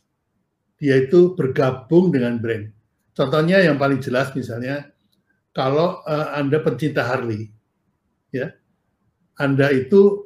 [0.80, 2.72] Dia itu bergabung dengan brand.
[3.12, 4.88] Contohnya yang paling jelas misalnya,
[5.52, 7.50] kalau uh, anda pencinta Harley,
[8.32, 8.54] ya,
[9.36, 10.24] anda itu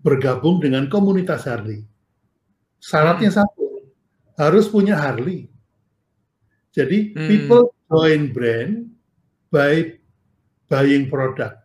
[0.00, 1.84] bergabung dengan komunitas Harley.
[2.80, 3.38] Syaratnya hmm.
[3.38, 3.66] satu,
[4.40, 5.52] harus punya Harley.
[6.72, 7.28] Jadi hmm.
[7.28, 8.88] people join brand
[9.52, 10.00] by
[10.66, 11.60] buying product.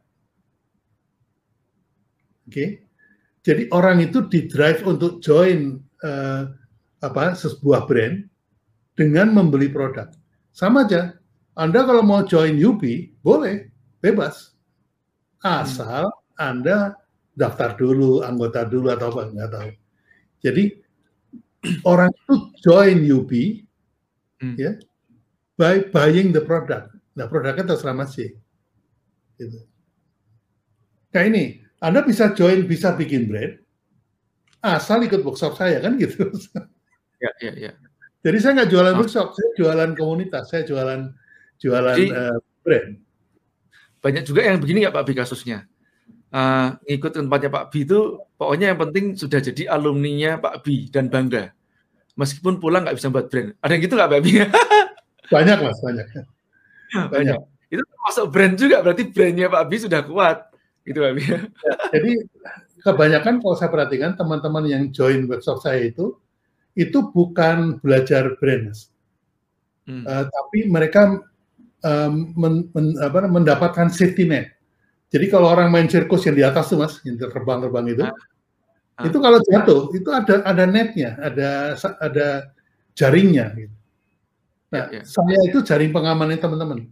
[2.45, 2.51] Oke.
[2.51, 2.69] Okay?
[3.45, 6.49] Jadi orang itu di drive untuk join uh,
[7.05, 8.25] apa sebuah brand
[8.97, 10.09] dengan membeli produk.
[10.49, 11.13] Sama aja.
[11.55, 12.83] Anda kalau mau join UP
[13.23, 13.69] boleh,
[14.03, 14.51] bebas.
[15.39, 16.41] Asal hmm.
[16.41, 16.97] Anda
[17.37, 19.71] daftar dulu, anggota dulu atau apa nggak tahu.
[20.41, 20.63] Jadi
[21.83, 22.33] orang itu
[22.65, 23.31] join UP
[24.41, 24.55] hmm.
[24.57, 24.71] ya
[25.55, 26.91] by buying the product.
[27.15, 28.35] Nah produknya terserah masih.
[29.39, 29.59] Gitu.
[31.15, 33.55] Nah ini, Anda bisa join, bisa bikin brand,
[34.59, 36.27] asal ikut workshop saya kan gitu.
[37.15, 37.71] Ya, ya, ya.
[38.19, 38.99] Jadi saya nggak jualan oh.
[38.99, 41.15] workshop, saya jualan komunitas, saya jualan
[41.63, 42.89] jualan Jadi, uh, brand.
[44.03, 45.63] Banyak juga yang begini ya Pak Bi kasusnya
[46.35, 51.07] uh, ngikut tempatnya Pak Bi itu pokoknya yang penting sudah jadi alumninya Pak Bi dan
[51.07, 51.55] bangga.
[52.15, 53.55] Meskipun pulang nggak bisa buat brand.
[53.63, 54.31] Ada yang gitu nggak Pak Bi?
[55.33, 56.07] banyak mas, banyak.
[56.11, 57.07] banyak.
[57.11, 57.39] banyak.
[57.71, 60.37] Itu masuk brand juga berarti brandnya Pak Bi sudah kuat.
[60.83, 61.23] Gitu Pak Bi.
[61.23, 61.39] Ya,
[61.95, 62.11] jadi
[62.83, 66.19] kebanyakan kalau saya perhatikan teman-teman yang join workshop saya itu
[66.75, 68.91] itu bukan belajar brand mas.
[69.87, 70.03] Hmm.
[70.03, 71.23] Uh, tapi mereka
[71.85, 74.54] um, men, men, apa, mendapatkan safety net.
[75.15, 78.11] Jadi kalau orang main sirkus yang di atas tuh mas, yang terbang-terbang itu, ah.
[78.99, 79.07] Ah.
[79.07, 82.27] itu kalau jatuh itu ada ada netnya, ada ada
[82.91, 83.55] jaringnya.
[83.55, 83.75] Gitu.
[84.75, 85.01] Nah, ya, ya.
[85.07, 86.91] saya itu jaring pengamannya teman-teman.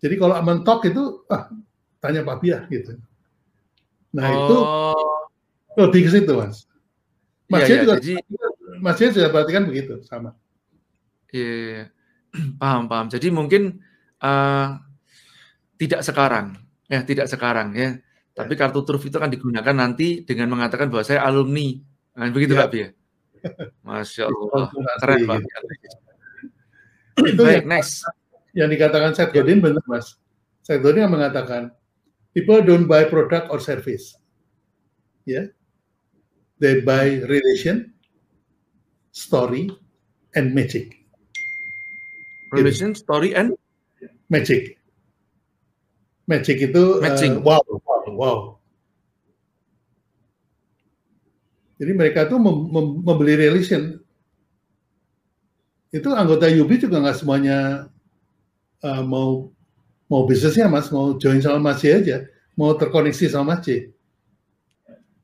[0.00, 1.52] Jadi kalau mentok itu, ah,
[2.00, 2.96] tanya Pak Biah gitu.
[4.16, 4.40] Nah oh.
[4.40, 4.56] itu
[5.84, 6.64] lebih ke situ mas.
[7.52, 8.14] Mas ya, ya, juga, jadi,
[8.80, 10.32] Mas sudah perhatikan begitu sama.
[11.28, 13.12] Iya, yeah, paham paham.
[13.12, 13.84] Jadi mungkin
[14.24, 14.80] uh,
[15.76, 17.98] tidak sekarang, ya tidak sekarang ya.
[18.34, 21.78] Tapi kartu truf itu akan digunakan nanti dengan mengatakan bahwa saya alumni.
[22.18, 22.66] Nah, begitu ya.
[22.66, 22.88] Pak Bia.
[23.86, 24.64] Masya Allah,
[24.98, 25.38] keren Pak.
[27.22, 28.02] Itu Baik, yang, next.
[28.50, 30.18] Yang dikatakan Seth Godin benar Mas.
[30.66, 31.70] Seth Godin yang mengatakan
[32.34, 34.18] people don't buy product or service.
[35.22, 35.34] Ya.
[35.34, 35.46] Yeah.
[36.58, 37.94] They buy relation,
[39.10, 39.70] story,
[40.38, 41.02] and magic.
[42.54, 43.58] Relation, story, and
[44.30, 44.78] magic.
[46.24, 46.82] Magic itu
[47.36, 48.38] Uh, wow, wow, wow.
[51.76, 54.00] Jadi mereka tuh mem mem membeli relation.
[55.92, 57.86] Itu anggota Yubi juga nggak semuanya
[58.82, 59.52] uh, mau
[60.08, 63.66] mau bisnisnya mas, mau join sama Mas aja, mau terkoneksi sama Mas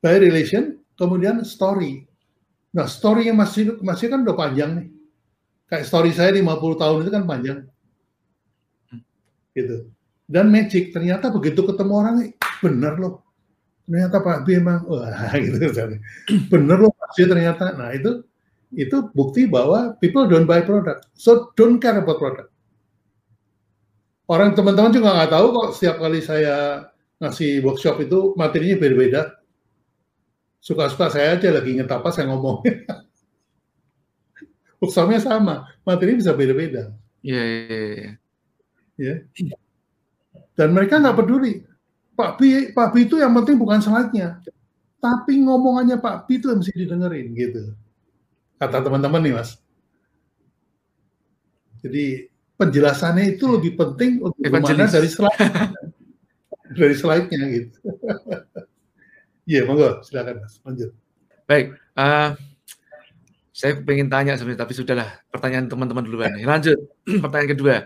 [0.01, 2.09] By relation, kemudian story.
[2.73, 4.89] Nah, story-nya masih masih kan udah panjang nih.
[5.69, 7.59] Kayak story saya 50 tahun itu kan panjang.
[9.53, 9.93] Gitu.
[10.31, 12.17] Dan magic, ternyata begitu ketemu orang,
[12.63, 13.27] bener loh.
[13.91, 15.59] Ternyata Pak B emang, wah gitu.
[16.47, 17.75] Bener loh Pak B ternyata.
[17.75, 18.23] Nah itu
[18.71, 21.11] itu bukti bahwa people don't buy product.
[21.19, 22.55] So don't care about product.
[24.31, 26.87] Orang teman-teman juga nggak tahu kok setiap kali saya
[27.19, 29.23] ngasih workshop itu materinya berbeda.
[30.63, 32.63] Suka-suka saya aja lagi ngetapas saya ngomong.
[34.81, 36.95] Workshopnya sama, materi bisa beda-beda.
[37.21, 37.67] Iya, iya,
[38.97, 39.15] iya.
[39.35, 39.59] Ya.
[40.61, 41.65] Dan mereka nggak peduli.
[42.13, 44.45] Pak Bi, Pak Bi itu yang penting bukan slide-nya,
[45.01, 47.73] tapi ngomongannya Pak Bi itu yang mesti didengerin gitu.
[48.61, 49.57] Kata teman-teman nih, Mas.
[51.81, 52.29] Jadi
[52.61, 55.41] penjelasannya itu lebih penting untuk mana dari slide
[56.77, 57.79] dari slide-nya gitu.
[59.49, 60.93] Iya, monggo, silakan Mas, lanjut.
[61.49, 62.37] Baik, uh,
[63.57, 66.37] saya ingin tanya sebenarnya, tapi sudahlah pertanyaan teman-teman duluan.
[66.37, 66.77] Lanjut,
[67.25, 67.77] pertanyaan kedua.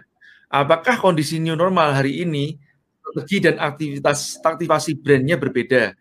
[0.52, 2.56] Apakah kondisi new normal hari ini
[3.00, 5.92] strategi dan aktivitas aktivasi brandnya berbeda?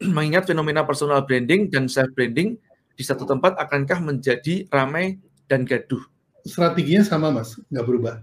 [0.16, 2.56] Mengingat fenomena personal branding dan self branding
[2.96, 6.00] di satu tempat akankah menjadi ramai dan gaduh?
[6.44, 8.14] Strateginya sama mas, nggak berubah.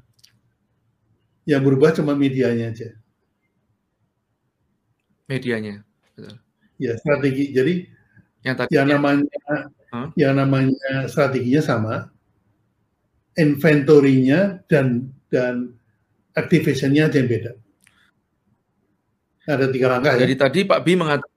[1.46, 2.90] Yang berubah cuma medianya aja.
[5.30, 5.86] Medianya,
[6.16, 6.40] betul
[6.78, 7.52] ya strategi.
[7.52, 7.74] Jadi
[8.46, 9.26] yang, tadi, yang namanya
[9.92, 10.08] huh?
[10.16, 11.96] yang namanya strateginya sama,
[13.36, 15.76] inventory-nya dan dan
[16.38, 17.52] activation-nya aja yang beda.
[19.48, 20.28] Ada tiga langkah ya.
[20.28, 20.40] Jadi ya.
[20.44, 21.36] tadi Pak Bi mengatakan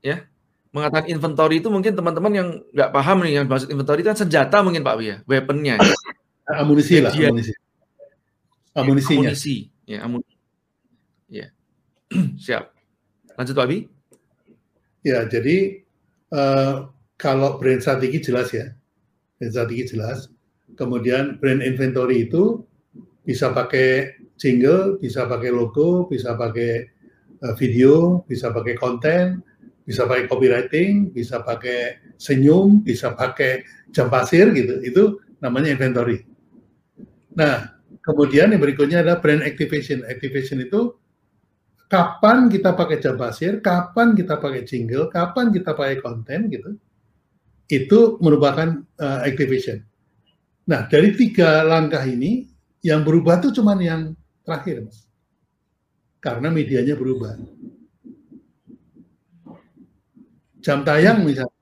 [0.00, 0.16] ya
[0.70, 4.62] mengatakan inventory itu mungkin teman-teman yang nggak paham nih yang maksud inventory itu kan senjata
[4.62, 5.82] mungkin Pak Bi ya, weaponnya.
[6.50, 7.54] amunisi lah, amunisi.
[8.74, 9.30] Amunisinya.
[9.34, 10.34] Amunisi, ya amunisi.
[11.30, 11.46] Ya.
[12.46, 12.64] Siap.
[13.34, 13.78] Lanjut Pak Abi.
[15.00, 15.80] Ya, jadi
[16.30, 18.70] uh, kalau brand strategi jelas ya,
[19.40, 20.28] brand strategi jelas.
[20.80, 22.64] Kemudian brand inventory itu
[23.20, 26.88] bisa pakai jingle, bisa pakai logo, bisa pakai
[27.44, 29.44] uh, video, bisa pakai konten,
[29.84, 33.60] bisa pakai copywriting, bisa pakai senyum, bisa pakai
[33.92, 34.80] jam pasir gitu.
[34.80, 36.24] Itu namanya inventory.
[37.36, 40.00] Nah, kemudian yang berikutnya adalah brand activation.
[40.08, 40.96] Activation itu
[41.92, 46.72] kapan kita pakai jam pasir, kapan kita pakai jingle, kapan kita pakai konten gitu,
[47.68, 49.89] itu merupakan uh, activation.
[50.70, 52.46] Nah dari tiga langkah ini
[52.86, 54.02] yang berubah tuh cuman yang
[54.46, 55.02] terakhir, mas,
[56.22, 57.34] karena medianya berubah.
[60.62, 61.58] Jam tayang misalnya,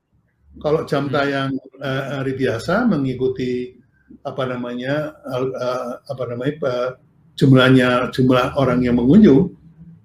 [0.60, 1.14] kalau jam hmm.
[1.14, 3.80] tayang uh, hari biasa mengikuti
[4.26, 6.90] apa namanya uh, apa namanya uh,
[7.38, 9.54] jumlahnya jumlah orang yang mengunjung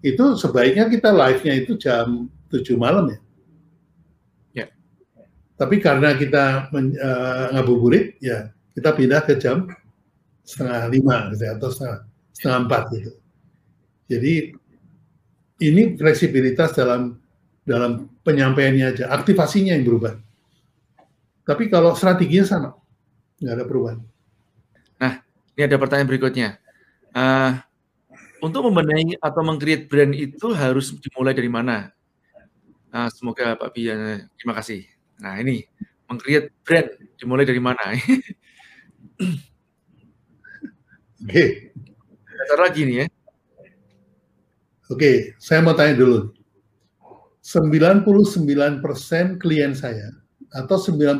[0.05, 3.19] itu sebaiknya kita live-nya itu jam 7 malam ya.
[4.63, 4.67] Ya.
[5.57, 9.69] Tapi karena kita uh, ngabuburit, ya kita pindah ke jam
[10.43, 11.99] setengah lima gitu, ya, atau setengah,
[12.35, 13.11] setengah empat gitu.
[14.11, 14.33] Jadi
[15.63, 17.17] ini fleksibilitas dalam
[17.63, 20.19] dalam penyampaiannya aja, aktivasinya yang berubah.
[21.47, 22.69] Tapi kalau strateginya sama,
[23.39, 23.99] nggak ada perubahan.
[24.99, 25.23] Nah,
[25.55, 26.49] ini ada pertanyaan berikutnya.
[27.13, 27.55] Uh,
[28.43, 31.95] untuk membenahi atau mengcreate brand itu harus dimulai dari mana?
[32.91, 34.83] Nah, semoga Pak Bian, terima kasih.
[35.23, 35.63] Nah ini,
[36.11, 37.79] mengcreate brand dimulai dari mana?
[41.23, 41.71] Oke.
[42.43, 42.55] Okay.
[42.59, 43.05] lagi nih ya.
[44.91, 46.35] Oke, okay, saya mau tanya dulu.
[47.43, 48.03] 99%
[49.39, 50.11] klien saya
[50.53, 51.19] atau 99%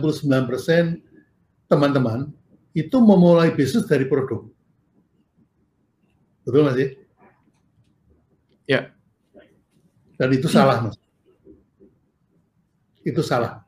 [1.68, 2.32] teman-teman
[2.72, 4.46] itu memulai bisnis dari produk.
[6.44, 6.80] Betul Mas?
[8.68, 8.92] Ya.
[10.20, 10.96] Dan itu salah Mas.
[13.04, 13.64] Itu salah.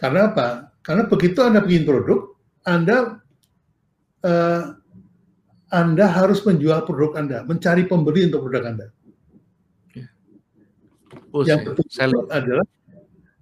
[0.00, 0.72] Karena apa?
[0.80, 2.29] Karena begitu Anda bikin produk,
[2.70, 3.18] Anda
[4.22, 4.62] uh,
[5.70, 8.86] Anda harus menjual produk Anda, mencari pembeli untuk produk Anda.
[11.30, 12.10] Oh, yang betul saya...
[12.30, 12.66] adalah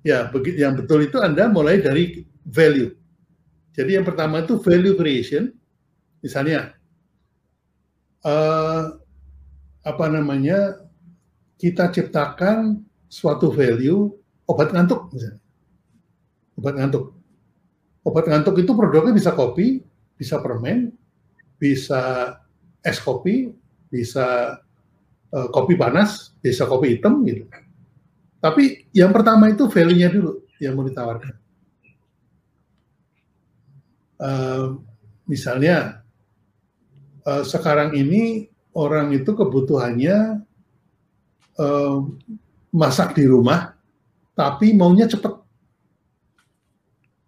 [0.05, 2.93] ya begitu yang betul itu Anda mulai dari value.
[3.73, 5.53] Jadi yang pertama itu value creation.
[6.21, 6.77] Misalnya
[8.25, 8.93] uh,
[9.85, 10.85] apa namanya
[11.57, 14.13] kita ciptakan suatu value
[14.45, 15.41] obat ngantuk misalnya.
[16.61, 17.18] Obat ngantuk.
[18.07, 19.83] Obat ngantuk itu produknya bisa kopi,
[20.15, 20.95] bisa permen,
[21.59, 22.35] bisa
[22.83, 23.51] es kopi,
[23.91, 24.59] bisa
[25.35, 27.45] uh, kopi panas, bisa kopi hitam gitu.
[28.39, 31.35] Tapi yang pertama itu value-nya dulu yang mau ditawarkan.
[34.19, 34.83] Uh,
[35.31, 36.03] misalnya
[37.23, 40.43] uh, sekarang ini orang itu kebutuhannya
[41.59, 41.99] uh,
[42.75, 43.79] masak di rumah,
[44.35, 45.38] tapi maunya cepet.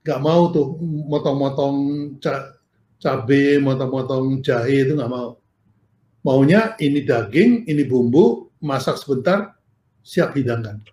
[0.01, 1.77] Gak mau tuh motong-motong
[2.21, 2.57] ca
[3.01, 5.37] cabai, motong-motong jahe itu gak mau.
[6.21, 9.57] Maunya ini daging, ini bumbu, masak sebentar,
[10.05, 10.85] siap hidangkan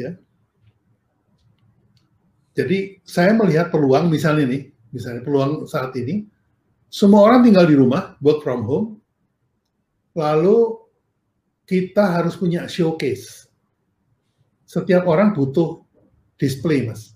[0.00, 0.12] ya.
[2.56, 6.26] Jadi saya melihat peluang misalnya nih, misalnya peluang saat ini,
[6.90, 8.88] semua orang tinggal di rumah, work from home,
[10.18, 10.76] lalu
[11.64, 13.46] kita harus punya showcase.
[14.66, 15.86] Setiap orang butuh
[16.40, 17.12] display, mas.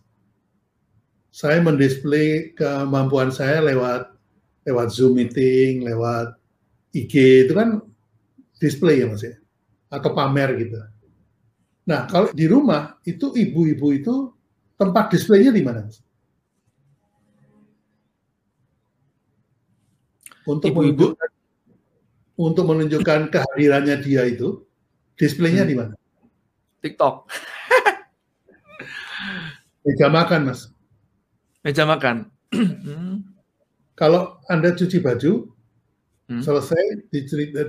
[1.33, 4.13] Saya mendisplay kemampuan saya lewat
[4.69, 6.37] lewat Zoom meeting, lewat
[6.95, 7.83] IG itu kan
[8.63, 9.35] display ya mas ya,
[9.91, 10.79] atau pamer gitu.
[11.85, 14.15] Nah, kalau di rumah itu ibu-ibu itu
[14.79, 15.85] tempat displaynya di mana?
[20.45, 21.05] Untuk ibu -ibu.
[21.13, 21.31] menunjukkan
[22.35, 24.65] untuk menunjukkan kehadirannya dia itu
[25.15, 25.71] displaynya hmm.
[25.71, 25.95] di mana?
[26.83, 27.15] TikTok.
[29.85, 30.73] Meja makan, Mas.
[31.61, 32.33] Meja makan.
[34.01, 35.49] Kalau Anda cuci baju,
[36.33, 36.43] hmm.
[36.43, 37.21] selesai di,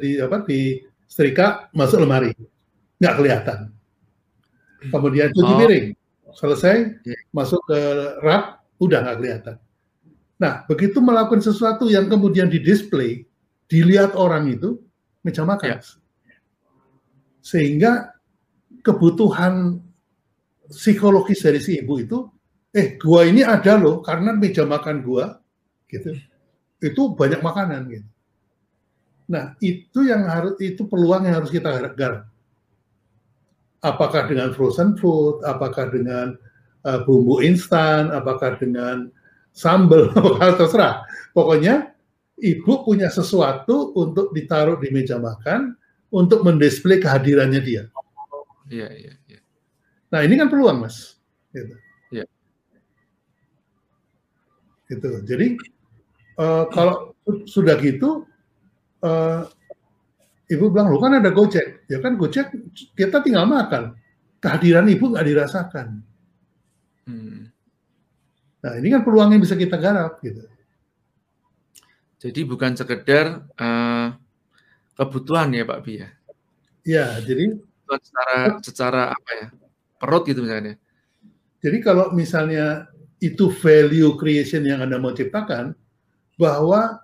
[0.01, 2.34] di apa di setrika masuk lemari,
[2.97, 3.75] nggak kelihatan
[4.91, 5.60] kemudian cuci oh.
[5.62, 5.88] piring,
[6.36, 6.75] selesai,
[7.32, 7.80] masuk ke
[8.21, 9.56] rak, udah nggak kelihatan.
[10.36, 13.23] Nah, begitu melakukan sesuatu yang kemudian di display,
[13.71, 14.84] dilihat orang itu,
[15.23, 15.80] meja makan.
[15.80, 15.84] Yeah.
[17.39, 17.91] Sehingga
[18.84, 19.80] kebutuhan
[20.69, 22.19] psikologis dari si ibu itu,
[22.73, 25.39] eh gua ini ada loh, karena meja makan gua,
[25.88, 26.15] gitu,
[26.82, 28.10] itu banyak makanan gitu.
[29.25, 32.30] Nah, itu yang harus itu peluang yang harus kita garap
[33.86, 36.34] apakah dengan frozen food, apakah dengan
[36.89, 39.13] uh, bumbu instan, apakah dengan
[39.54, 40.10] sambal,
[40.60, 41.06] terserah.
[41.38, 41.93] Pokoknya
[42.41, 45.78] ibu punya sesuatu untuk ditaruh di meja makan
[46.10, 47.84] untuk mendisplay kehadirannya dia.
[48.65, 49.39] Iya, iya, iya.
[50.15, 51.19] Nah, ini kan peluang, Mas.
[51.51, 51.75] Gitu.
[52.15, 52.23] Iya.
[54.88, 55.10] Gitu.
[55.28, 55.60] Jadi
[56.39, 57.12] uh, kalau
[57.43, 58.23] sudah gitu
[59.04, 59.43] uh,
[60.45, 61.89] Ibu bilang, lu kan ada Gojek.
[61.89, 62.54] Ya kan Gojek
[62.95, 63.97] kita tinggal makan.
[64.38, 66.06] Kehadiran ibu nggak dirasakan.
[67.10, 67.49] Hmm.
[68.62, 70.45] Nah ini kan peluang yang bisa kita garap gitu.
[72.21, 74.13] Jadi bukan sekedar uh,
[74.93, 76.10] kebutuhan ya Pak Bi ya?
[76.86, 77.58] Ya, jadi
[77.89, 79.47] secara secara apa ya
[79.97, 80.79] perut gitu misalnya.
[81.63, 82.89] Jadi kalau misalnya
[83.23, 85.73] itu value creation yang anda mau ciptakan,
[86.36, 86.99] bahwa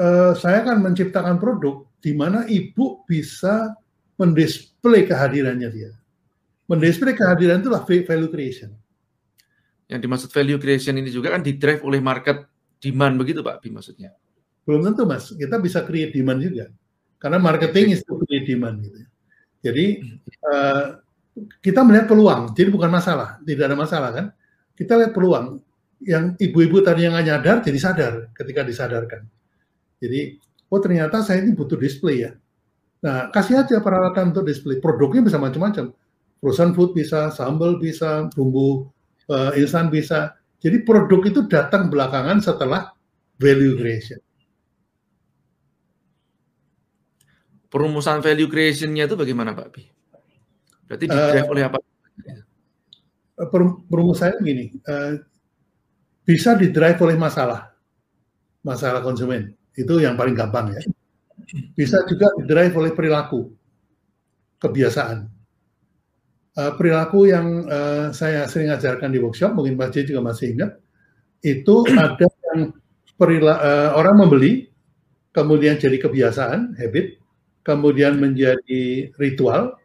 [0.00, 3.76] uh, saya akan menciptakan produk di mana ibu bisa
[4.16, 5.92] mendisplay kehadirannya dia.
[6.68, 8.72] Mendisplay kehadiran itulah value creation.
[9.90, 12.46] Yang dimaksud value creation ini juga kan didrive oleh market
[12.80, 14.14] demand begitu Pak Bi maksudnya?
[14.64, 16.70] Belum tentu Mas, kita bisa create demand juga.
[17.20, 18.98] Karena marketing itu create demand gitu.
[19.60, 19.86] Jadi
[20.48, 20.96] uh,
[21.60, 24.26] kita melihat peluang, jadi bukan masalah, tidak ada masalah kan.
[24.74, 25.60] Kita lihat peluang.
[26.00, 29.28] Yang ibu-ibu tadi yang nggak nyadar jadi sadar ketika disadarkan.
[30.00, 30.40] Jadi
[30.72, 32.32] oh ternyata saya ini butuh display ya.
[33.00, 34.80] Nah, kasih aja peralatan untuk display.
[34.80, 35.92] Produknya bisa macam-macam.
[36.40, 38.88] Frozen food bisa, sambal bisa, bumbu
[39.28, 40.36] uh, instan bisa.
[40.60, 42.92] Jadi produk itu datang belakangan setelah
[43.40, 44.20] value creation.
[47.70, 49.99] Perumusan value creation-nya itu bagaimana Pak Bi?
[50.90, 51.78] Berarti di drive uh, oleh apa?
[53.38, 53.48] Eh,
[53.86, 55.14] perumusannya begini, uh,
[56.26, 57.70] bisa di drive oleh masalah.
[58.60, 59.56] masalah konsumen.
[59.72, 60.84] Itu yang paling gampang ya.
[61.72, 63.48] Bisa juga drive oleh perilaku,
[64.60, 65.24] kebiasaan.
[66.52, 70.76] Uh, perilaku yang uh, saya sering ajarkan di workshop, mungkin Pak J juga masih ingat,
[71.40, 72.76] itu ada yang
[73.16, 74.68] perila, uh, orang membeli,
[75.32, 77.16] kemudian jadi kebiasaan, habit,
[77.64, 79.79] kemudian menjadi ritual,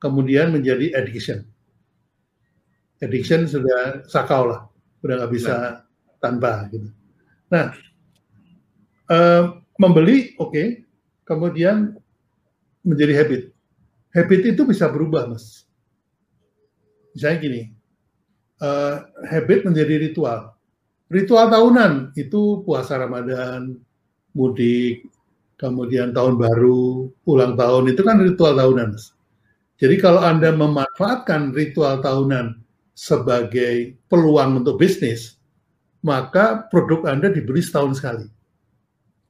[0.00, 1.44] kemudian menjadi addiction.
[3.04, 4.66] Addiction sudah sakau lah,
[5.04, 5.74] sudah nggak bisa nah.
[6.18, 6.88] tanpa gitu.
[7.52, 7.72] Nah,
[9.12, 10.66] uh, membeli oke, okay,
[11.24, 11.96] kemudian
[12.82, 13.42] menjadi habit.
[14.10, 15.64] Habit itu bisa berubah, mas.
[17.14, 17.62] Misalnya gini,
[18.60, 20.56] uh, habit menjadi ritual.
[21.10, 23.74] Ritual tahunan itu puasa Ramadan,
[24.34, 25.10] mudik,
[25.58, 28.94] kemudian tahun baru, ulang tahun itu kan ritual tahunan.
[29.80, 32.60] Jadi kalau Anda memanfaatkan ritual tahunan
[32.92, 35.40] sebagai peluang untuk bisnis,
[36.04, 38.28] maka produk Anda dibeli setahun sekali.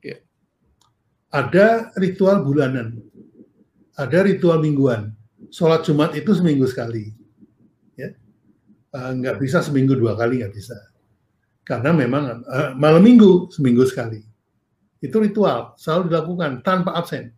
[0.03, 0.19] Ya.
[1.31, 2.99] Ada ritual bulanan,
[3.95, 5.15] ada ritual mingguan.
[5.55, 7.15] Sholat Jumat itu seminggu sekali.
[7.95, 8.11] Ya.
[8.91, 10.75] Uh, nggak bisa seminggu dua kali, nggak bisa.
[11.63, 14.27] Karena memang uh, malam minggu seminggu sekali.
[14.99, 17.31] Itu ritual, selalu dilakukan tanpa absen.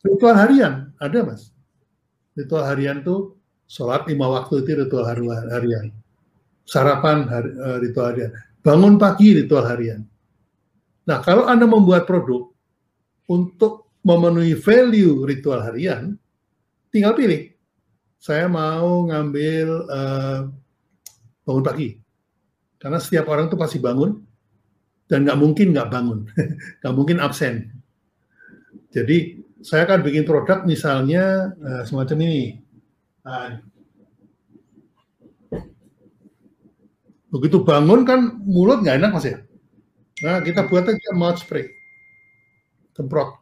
[0.00, 1.52] Ritual harian, ada mas.
[2.32, 3.36] Ritual harian tuh
[3.68, 5.92] sholat lima waktu itu ritual harian.
[6.64, 8.30] Sarapan hari, uh, ritual harian.
[8.64, 10.00] Bangun pagi ritual harian.
[11.04, 12.48] Nah kalau Anda membuat produk
[13.28, 16.16] untuk memenuhi value ritual harian,
[16.88, 17.52] tinggal pilih.
[18.20, 20.40] Saya mau ngambil uh,
[21.44, 21.88] bangun pagi.
[22.80, 24.16] Karena setiap orang itu pasti bangun,
[25.10, 26.24] dan nggak mungkin nggak bangun,
[26.80, 27.68] nggak mungkin absen.
[28.94, 32.64] Jadi saya akan bikin produk misalnya uh, semacam ini.
[33.20, 33.60] Nah,
[37.30, 39.38] begitu bangun kan mulut nggak enak mas ya.
[40.20, 41.68] Nah kita buat aja mouth spray,
[42.96, 43.40] semprot.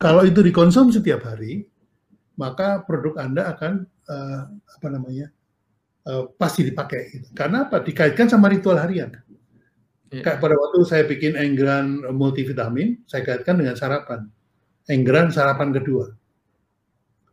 [0.00, 1.62] Kalau itu dikonsumsi setiap hari,
[2.34, 5.30] maka produk anda akan uh, apa namanya
[6.08, 7.32] uh, pasti dipakai.
[7.36, 7.80] Karena apa?
[7.80, 9.14] Dikaitkan sama ritual harian.
[10.12, 10.28] Yeah.
[10.28, 14.28] Kayak pada waktu saya bikin enggran multivitamin, saya kaitkan dengan sarapan.
[14.84, 16.12] Enggran sarapan kedua.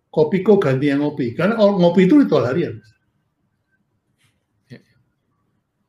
[0.08, 1.36] Kopi kok ganti yang ngopi.
[1.36, 2.80] Karena ngopi itu ritual harian.
[4.72, 4.84] Yeah.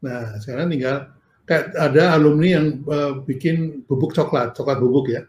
[0.02, 1.14] Nah, sekarang tinggal
[1.46, 5.22] kayak ada alumni yang uh, bikin bubuk coklat, coklat bubuk ya.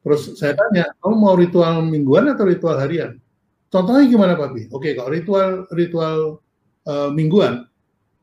[0.00, 3.20] Terus saya tanya, kamu mau ritual mingguan atau ritual harian?
[3.68, 4.62] Contohnya gimana Pak Bi?
[4.72, 6.40] Oke, kalau ritual ritual
[6.88, 7.68] uh, mingguan,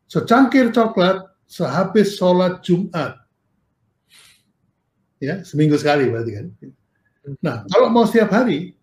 [0.10, 3.22] secangkir coklat sehabis sholat Jumat.
[5.24, 6.48] Ya, seminggu sekali berarti kan.
[7.42, 8.78] Nah, kalau mau setiap hari,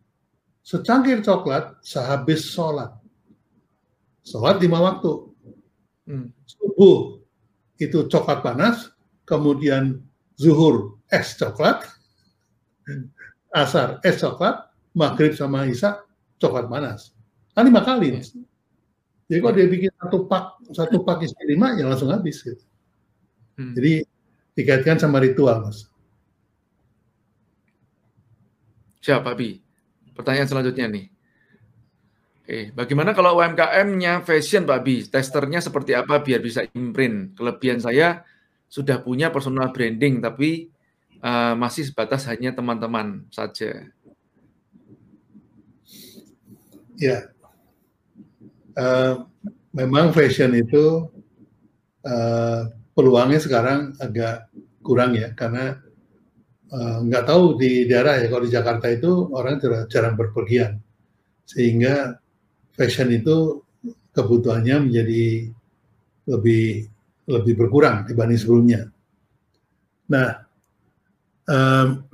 [0.64, 2.90] secangkir coklat sehabis sholat.
[4.26, 5.12] Sholat lima waktu.
[6.06, 6.34] Hmm.
[6.46, 7.22] Subuh
[7.78, 8.90] itu coklat panas,
[9.26, 10.02] kemudian
[10.34, 11.86] zuhur es coklat,
[13.54, 16.02] asar es coklat, maghrib sama isya
[16.42, 17.14] coklat panas.
[17.54, 18.18] Kan lima kali.
[19.32, 20.44] Jadi kalau dia bikin satu pak
[20.76, 22.60] satu pak isi lima ya langsung habis gitu.
[23.56, 23.72] Hmm.
[23.72, 24.04] Jadi
[24.52, 25.88] dikaitkan sama ritual mas.
[29.00, 29.56] Siapa Bi?
[30.12, 31.08] Pertanyaan selanjutnya nih.
[32.44, 35.08] Oke, bagaimana kalau UMKM-nya fashion Pak Bi?
[35.08, 37.32] Testernya seperti apa biar bisa imprint?
[37.32, 38.28] Kelebihan saya
[38.68, 40.68] sudah punya personal branding tapi
[41.24, 43.88] uh, masih sebatas hanya teman-teman saja.
[47.00, 47.32] Ya,
[48.76, 49.24] uh,
[49.72, 51.08] memang fashion itu
[52.04, 54.52] uh, peluangnya sekarang agak
[54.84, 55.80] kurang ya karena
[56.72, 59.58] uh, nggak tahu di daerah ya kalau di Jakarta itu orang
[59.88, 60.80] jarang berpergian
[61.48, 62.16] sehingga
[62.76, 63.64] fashion itu
[64.12, 65.48] kebutuhannya menjadi
[66.28, 66.92] lebih
[67.26, 68.80] lebih berkurang dibanding sebelumnya.
[70.10, 70.42] Nah,
[71.46, 72.04] um,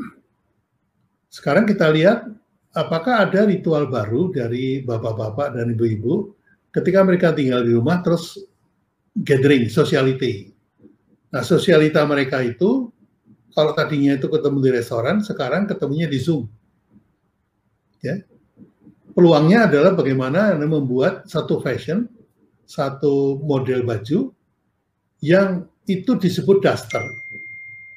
[1.33, 2.29] sekarang kita lihat
[2.77, 6.38] apakah ada ritual baru dari bapak-bapak dan ibu-ibu
[6.73, 8.39] ketika mereka tinggal di rumah terus
[9.17, 10.53] gathering, sociality.
[11.29, 12.89] Nah, sosialita mereka itu
[13.53, 16.47] kalau tadinya itu ketemu di restoran, sekarang ketemunya di Zoom.
[17.99, 18.23] Ya.
[19.19, 22.07] Peluangnya adalah bagaimana Anda membuat satu fashion,
[22.63, 24.31] satu model baju
[25.19, 27.03] yang itu disebut daster.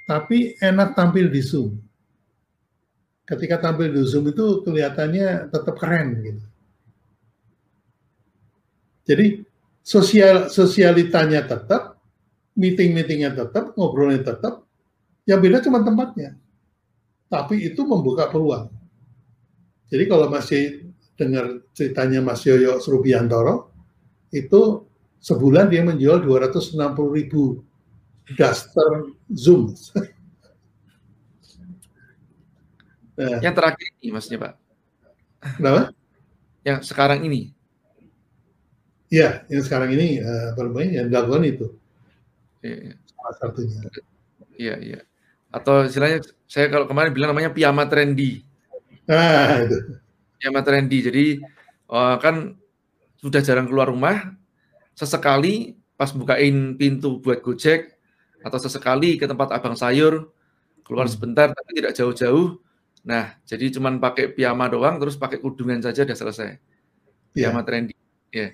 [0.10, 1.78] Tapi enak tampil di Zoom.
[3.30, 6.51] Ketika tampil di Zoom itu kelihatannya tetap keren gitu.
[9.12, 9.44] Jadi
[9.84, 12.00] sosial sosialitanya tetap,
[12.56, 14.64] meeting-meetingnya tetap, ngobrolnya tetap,
[15.28, 16.40] yang beda cuma tempatnya.
[17.28, 18.72] Tapi itu membuka peluang.
[19.92, 23.68] Jadi kalau masih dengar ceritanya Mas Yoyo Srubiantoro,
[24.32, 24.88] itu
[25.20, 26.80] sebulan dia menjual 260
[27.12, 27.68] ribu
[28.32, 29.76] duster Zoom.
[33.20, 33.40] nah.
[33.44, 34.54] Yang terakhir ini maksudnya Pak?
[35.60, 35.92] Kenapa?
[36.64, 37.52] Yang sekarang ini?
[39.12, 41.66] Iya, yang sekarang ini uh, apa namanya yang dilakukan itu.
[42.64, 42.96] Iya, iya.
[43.12, 43.80] Salah satunya.
[44.56, 45.00] Iya, iya.
[45.52, 48.48] Atau istilahnya saya kalau kemarin bilang namanya piyama trendy.
[49.12, 50.00] Ah, itu.
[50.40, 50.98] Piyama trendy.
[51.04, 51.26] Jadi
[51.92, 52.56] uh, kan
[53.20, 54.32] sudah jarang keluar rumah,
[54.96, 57.92] sesekali pas bukain pintu buat Gojek
[58.42, 60.34] atau sesekali ke tempat abang sayur
[60.82, 61.14] keluar hmm.
[61.14, 62.58] sebentar tapi tidak jauh-jauh.
[63.06, 66.50] Nah, jadi cuman pakai piyama doang terus pakai kudungan saja udah selesai.
[67.36, 67.66] Piyama yeah.
[67.68, 67.94] trendy.
[68.32, 68.40] Ya.
[68.40, 68.52] Yeah.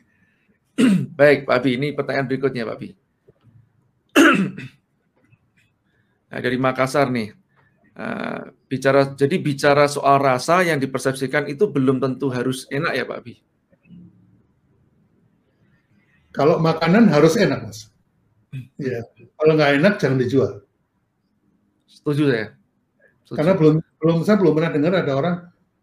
[1.20, 2.90] Baik, Pak Abi, ini pertanyaan berikutnya, Pak Abi.
[6.30, 7.34] nah, dari Makassar nih.
[7.98, 13.18] Uh, bicara jadi bicara soal rasa yang dipersepsikan itu belum tentu harus enak ya Pak
[13.26, 13.42] Abi.
[16.30, 17.90] Kalau makanan harus enak mas.
[18.78, 19.02] Ya,
[19.42, 20.62] kalau nggak enak jangan dijual.
[21.90, 22.48] Setuju saya.
[23.26, 23.38] Setuju.
[23.42, 25.36] Karena belum belum saya belum pernah dengar ada orang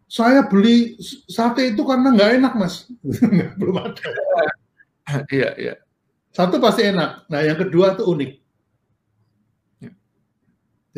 [0.07, 0.95] saya beli
[1.27, 2.87] sate itu karena nggak enak mas.
[3.59, 3.99] belum ada.
[5.35, 5.75] Iya, iya.
[6.35, 7.29] Satu pasti enak.
[7.31, 8.31] Nah, yang kedua itu unik.
[9.79, 9.91] Ya.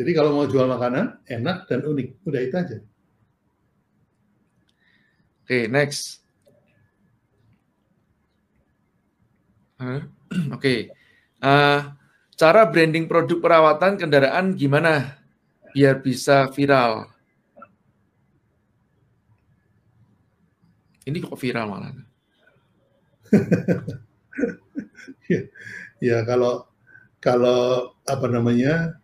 [0.02, 2.08] Jadi kalau mau jual makanan, enak dan unik.
[2.26, 2.76] Udah itu aja.
[5.46, 6.26] Oke, okay, next.
[9.78, 10.02] Oke.
[10.58, 10.78] Okay.
[11.38, 11.94] Uh,
[12.34, 15.22] cara branding produk perawatan kendaraan gimana
[15.70, 17.06] biar bisa viral?
[21.06, 22.07] Ini kok viral malah.
[25.32, 25.40] Ya,
[25.98, 26.68] ya kalau
[27.18, 28.98] kalau apa namanya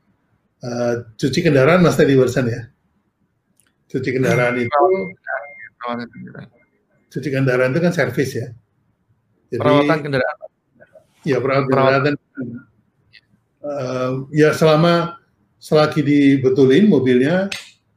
[0.63, 2.63] uh, cuci kendaraan Mas tadi barusan ya.
[3.91, 4.81] Cuci kendaraan itu
[7.15, 8.49] cuci kendaraan itu kan servis ya.
[9.53, 10.37] Jadi, perawatan kendaraan.
[11.23, 12.15] Ya perawatan, perawatan.
[12.19, 12.73] kendaraan.
[13.65, 15.17] Uh, ya selama
[15.57, 17.49] selagi dibetulin mobilnya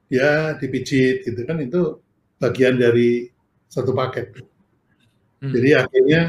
[0.08, 2.00] ya dipijit gitu kan itu
[2.40, 3.28] bagian dari
[3.68, 4.32] satu paket.
[5.38, 5.54] Hmm.
[5.54, 6.22] Jadi akhirnya,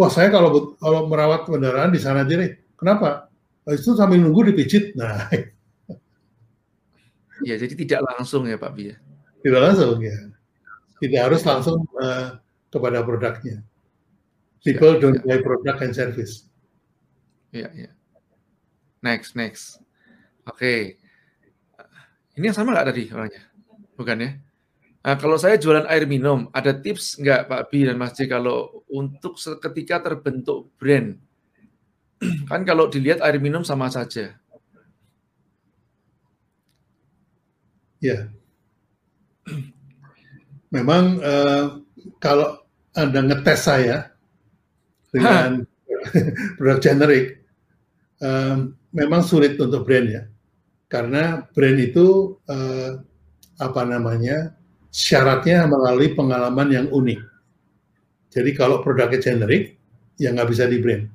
[0.00, 3.28] wah saya kalau kalau merawat kendaraan di sana aja nih, kenapa?
[3.68, 4.96] Itu sambil nunggu dipijit.
[4.96, 5.28] Nah,
[7.48, 8.96] ya jadi tidak langsung ya Pak Bia.
[9.44, 10.16] Tidak langsung ya.
[10.98, 12.40] Tidak harus langsung uh,
[12.72, 13.62] kepada produknya.
[14.64, 15.24] People ya, don't ya.
[15.24, 16.48] buy product and service.
[17.54, 17.90] Iya, iya.
[19.04, 19.78] Next, next.
[20.48, 20.58] Oke.
[20.58, 20.80] Okay.
[22.34, 23.42] Ini yang sama nggak tadi orangnya?
[23.94, 24.30] Bukan ya?
[25.08, 28.84] Nah, kalau saya jualan air minum, ada tips nggak Pak Bi dan Mas J kalau
[28.92, 31.16] untuk seketika terbentuk brand?
[32.52, 34.36] kan kalau dilihat air minum sama saja.
[38.04, 38.28] Ya.
[40.68, 41.80] Memang uh,
[42.20, 44.12] kalau Anda ngetes saya
[45.08, 45.64] dengan
[46.60, 47.48] produk generik,
[48.20, 50.22] um, memang sulit untuk brand ya.
[50.84, 53.00] Karena brand itu uh,
[53.56, 54.58] apa namanya
[54.88, 57.20] syaratnya melalui pengalaman yang unik.
[58.28, 59.76] Jadi kalau produknya generik,
[60.20, 61.08] ya nggak bisa di brand.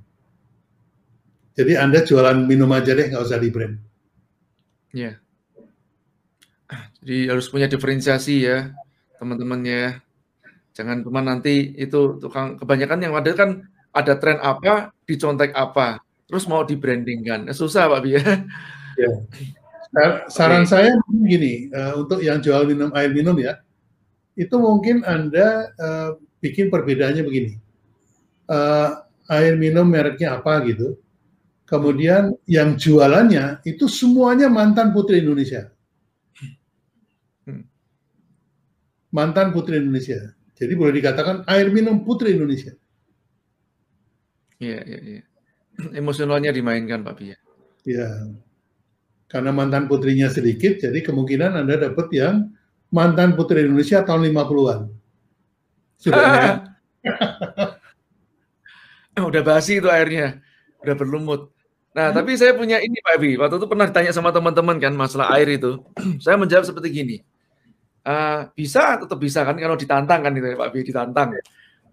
[1.54, 3.78] Jadi Anda jualan minum aja deh, nggak usah di brand.
[4.90, 5.22] Ya.
[7.04, 8.74] Jadi harus punya diferensiasi ya,
[9.22, 10.02] teman-teman ya.
[10.74, 16.50] Jangan cuma nanti itu tukang kebanyakan yang ada kan ada tren apa, dicontek apa, terus
[16.50, 17.42] mau di branding kan.
[17.54, 18.18] Susah Pak Bia.
[18.98, 19.10] Ya.
[20.26, 20.74] Saran okay.
[20.74, 23.62] saya begini, uh, untuk yang jual minum air minum ya,
[24.34, 27.62] itu mungkin Anda uh, bikin perbedaannya begini.
[28.50, 30.98] Uh, air minum mereknya apa gitu.
[31.70, 35.70] Kemudian yang jualannya itu semuanya mantan putri Indonesia.
[39.14, 40.34] Mantan putri Indonesia.
[40.58, 42.74] Jadi boleh dikatakan air minum putri Indonesia.
[44.58, 45.24] Iya, iya, iya.
[45.94, 47.38] Emosionalnya dimainkan Pak Bia.
[47.86, 48.34] Iya
[49.34, 52.54] karena mantan putrinya sedikit, jadi kemungkinan Anda dapat yang
[52.94, 54.80] mantan putri Indonesia tahun 50-an.
[55.98, 56.22] Sudah
[59.30, 60.42] Udah basi itu airnya,
[60.82, 61.54] udah berlumut.
[61.94, 62.18] Nah, hmm.
[62.18, 65.58] tapi saya punya ini Pak Ebi, waktu itu pernah ditanya sama teman-teman kan masalah air
[65.58, 65.82] itu.
[66.24, 67.16] saya menjawab seperti gini,
[68.06, 71.38] uh, bisa tetap bisa kan kalau ditantang kan itu ya Pak Ebi, ditantang.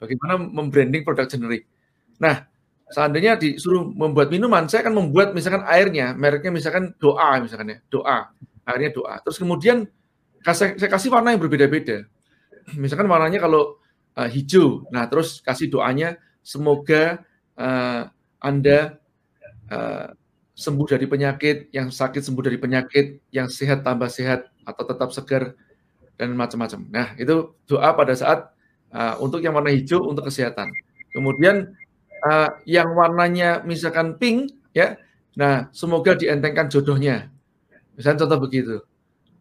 [0.00, 1.68] Bagaimana membranding produk generik.
[2.16, 2.48] Nah,
[2.90, 8.34] seandainya disuruh membuat minuman, saya akan membuat misalkan airnya, mereknya misalkan doa misalkan ya, doa,
[8.66, 9.14] airnya doa.
[9.22, 9.86] Terus kemudian
[10.42, 12.04] saya, kasih warna yang berbeda-beda.
[12.82, 13.76] Misalkan warnanya kalau
[14.16, 17.24] uh, hijau, nah terus kasih doanya semoga
[17.58, 18.08] uh,
[18.40, 19.00] Anda
[19.68, 20.16] uh,
[20.56, 25.56] sembuh dari penyakit, yang sakit sembuh dari penyakit, yang sehat tambah sehat atau tetap segar
[26.20, 26.80] dan macam-macam.
[26.88, 28.52] Nah itu doa pada saat
[28.92, 30.68] uh, untuk yang warna hijau untuk kesehatan.
[31.10, 31.74] Kemudian
[32.24, 34.96] uh, yang warnanya misalkan pink ya.
[35.36, 37.30] Nah, semoga dientengkan jodohnya.
[37.94, 38.76] Misalnya contoh begitu.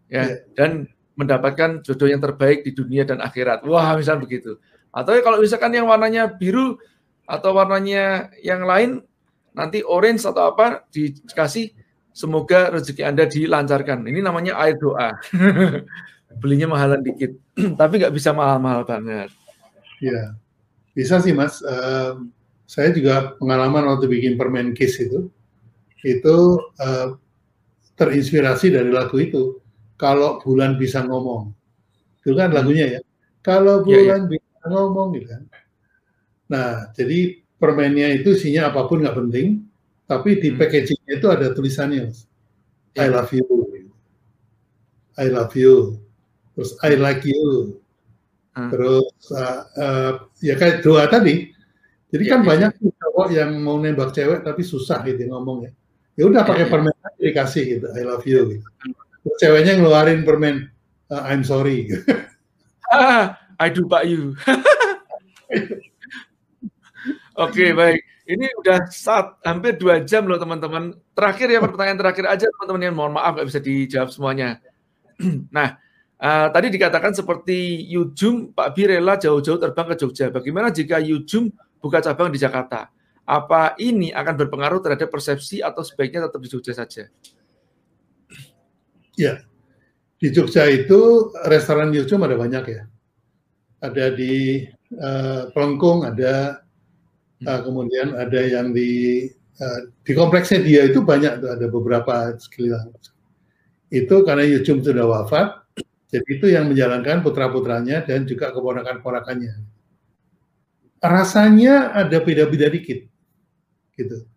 [0.10, 0.28] Ya, yeah.
[0.58, 0.72] dan
[1.20, 3.62] mendapatkan jodoh yang terbaik di dunia dan akhirat.
[3.68, 4.58] Wah, misal begitu.
[4.90, 6.80] Atau ya kalau misalkan yang warnanya biru
[7.30, 9.06] atau warnanya yang lain
[9.54, 11.76] nanti orange atau apa dikasih
[12.16, 14.08] semoga rezeki Anda dilancarkan.
[14.08, 15.20] Ini namanya air doa.
[16.42, 17.36] Belinya mahalan dikit,
[17.80, 19.34] tapi nggak bisa mahal-mahal banget.
[20.00, 20.38] Ya,
[20.94, 21.60] bisa sih Mas.
[21.66, 22.32] Um,
[22.70, 25.26] saya juga pengalaman waktu bikin permen kiss itu,
[26.06, 26.38] itu
[26.78, 27.18] uh,
[27.98, 29.58] terinspirasi dari lagu itu
[29.98, 31.50] kalau bulan bisa ngomong.
[32.22, 33.02] Itu kan lagunya ya.
[33.42, 34.38] Kalau bulan ya, ya.
[34.38, 35.44] bisa ngomong gitu kan.
[36.54, 39.66] Nah, jadi permennya itu isinya apa pun nggak penting,
[40.06, 40.58] tapi di hmm.
[40.62, 42.30] packagingnya itu ada tulisannya, Mas.
[42.94, 43.18] I iya.
[43.18, 43.46] love you.
[45.18, 45.98] I love you.
[46.54, 47.82] Terus I like you.
[48.54, 48.70] Hmm.
[48.70, 50.12] Terus uh, uh,
[50.46, 51.58] ya kayak doa tadi.
[52.10, 52.46] Jadi ya, kan ya.
[52.46, 55.72] banyak cowok yang mau nembak cewek tapi susah gitu ngomong ya.
[56.20, 57.88] Ya udah pakai ya, permen dikasih gitu.
[57.94, 58.68] I love you gitu
[59.40, 60.72] ceweknya ngeluarin permen
[61.12, 61.88] uh, I'm sorry.
[62.94, 64.36] ah, I do pak you.
[67.40, 68.02] Oke okay, baik.
[68.30, 70.94] Ini udah saat hampir dua jam loh teman-teman.
[71.18, 74.62] Terakhir ya pertanyaan terakhir aja teman-teman yang mohon maaf nggak bisa dijawab semuanya.
[75.56, 75.80] nah
[76.22, 80.30] uh, tadi dikatakan seperti Yujum Pak Bi rela jauh-jauh terbang ke Jogja.
[80.30, 81.50] Bagaimana jika Yujum
[81.80, 82.92] buka cabang di Jakarta?
[83.30, 87.08] Apa ini akan berpengaruh terhadap persepsi atau sebaiknya tetap di Jogja saja?
[89.20, 89.44] Ya,
[90.20, 92.84] di Jogja itu restoran Yusum ada banyak ya.
[93.80, 94.68] Ada di
[94.98, 96.66] uh, Pelengkung, ada
[97.46, 99.28] uh, kemudian ada yang di
[99.62, 102.92] uh, di kompleksnya dia itu banyak ada beberapa sekeliling.
[103.94, 105.70] Itu karena Yusum sudah wafat,
[106.10, 109.79] jadi itu yang menjalankan putra-putranya dan juga keponakan-keponakannya.
[111.00, 113.08] Rasanya ada beda-beda dikit,
[113.96, 114.28] gitu.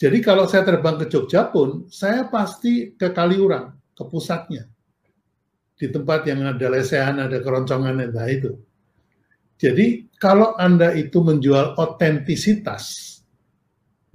[0.00, 4.66] Jadi kalau saya terbang ke Jogja pun, saya pasti ke Kaliurang ke pusatnya.
[5.76, 8.58] Di tempat yang ada lesehan, ada keroncongan, entah itu.
[9.60, 13.16] Jadi kalau Anda itu menjual otentisitas,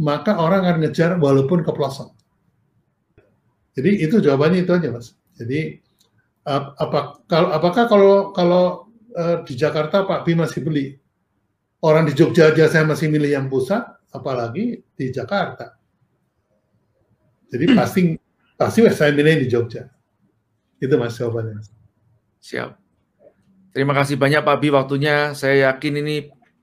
[0.01, 2.11] maka orang akan ngejar walaupun ke pelosok.
[3.77, 5.13] Jadi itu jawabannya itu aja, Mas.
[5.37, 5.79] Jadi
[7.29, 10.97] kalau apakah kalau kalau uh, di Jakarta Pak Bi masih beli
[11.85, 15.75] orang di Jogja aja saya masih milih yang pusat apalagi di Jakarta
[17.55, 18.01] jadi pasti
[18.59, 19.87] pasti saya milih di Jogja.
[20.81, 21.63] Itu mas jawabannya.
[22.43, 22.75] Siap.
[23.71, 25.31] Terima kasih banyak Pak Bi waktunya.
[25.31, 26.15] Saya yakin ini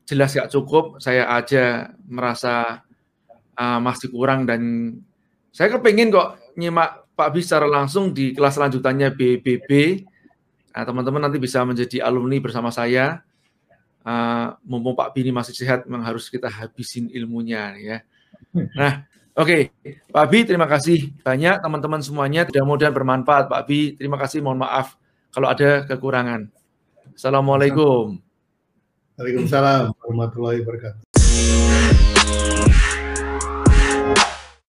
[0.09, 1.01] jelas gak cukup.
[1.01, 2.85] Saya aja merasa
[3.57, 4.93] uh, masih kurang dan
[5.53, 10.01] saya kepingin kok nyimak Pak Bi secara langsung di kelas lanjutannya BBB.
[10.73, 13.20] Nah, teman-teman nanti bisa menjadi alumni bersama saya.
[14.03, 17.96] Uh, mumpung Pak Bi ini masih sehat, memang harus kita habisin ilmunya ya.
[18.74, 19.72] Nah, Oke,
[20.12, 22.44] Pak Bi, terima kasih banyak teman-teman semuanya.
[22.53, 23.96] Mudah-mudahan bermanfaat, Pak Bi.
[23.96, 25.00] Terima kasih, mohon maaf
[25.32, 26.53] kalau ada kekurangan.
[27.16, 28.20] Assalamualaikum.
[29.16, 31.00] Waalaikumsalam warahmatullahi wabarakatuh.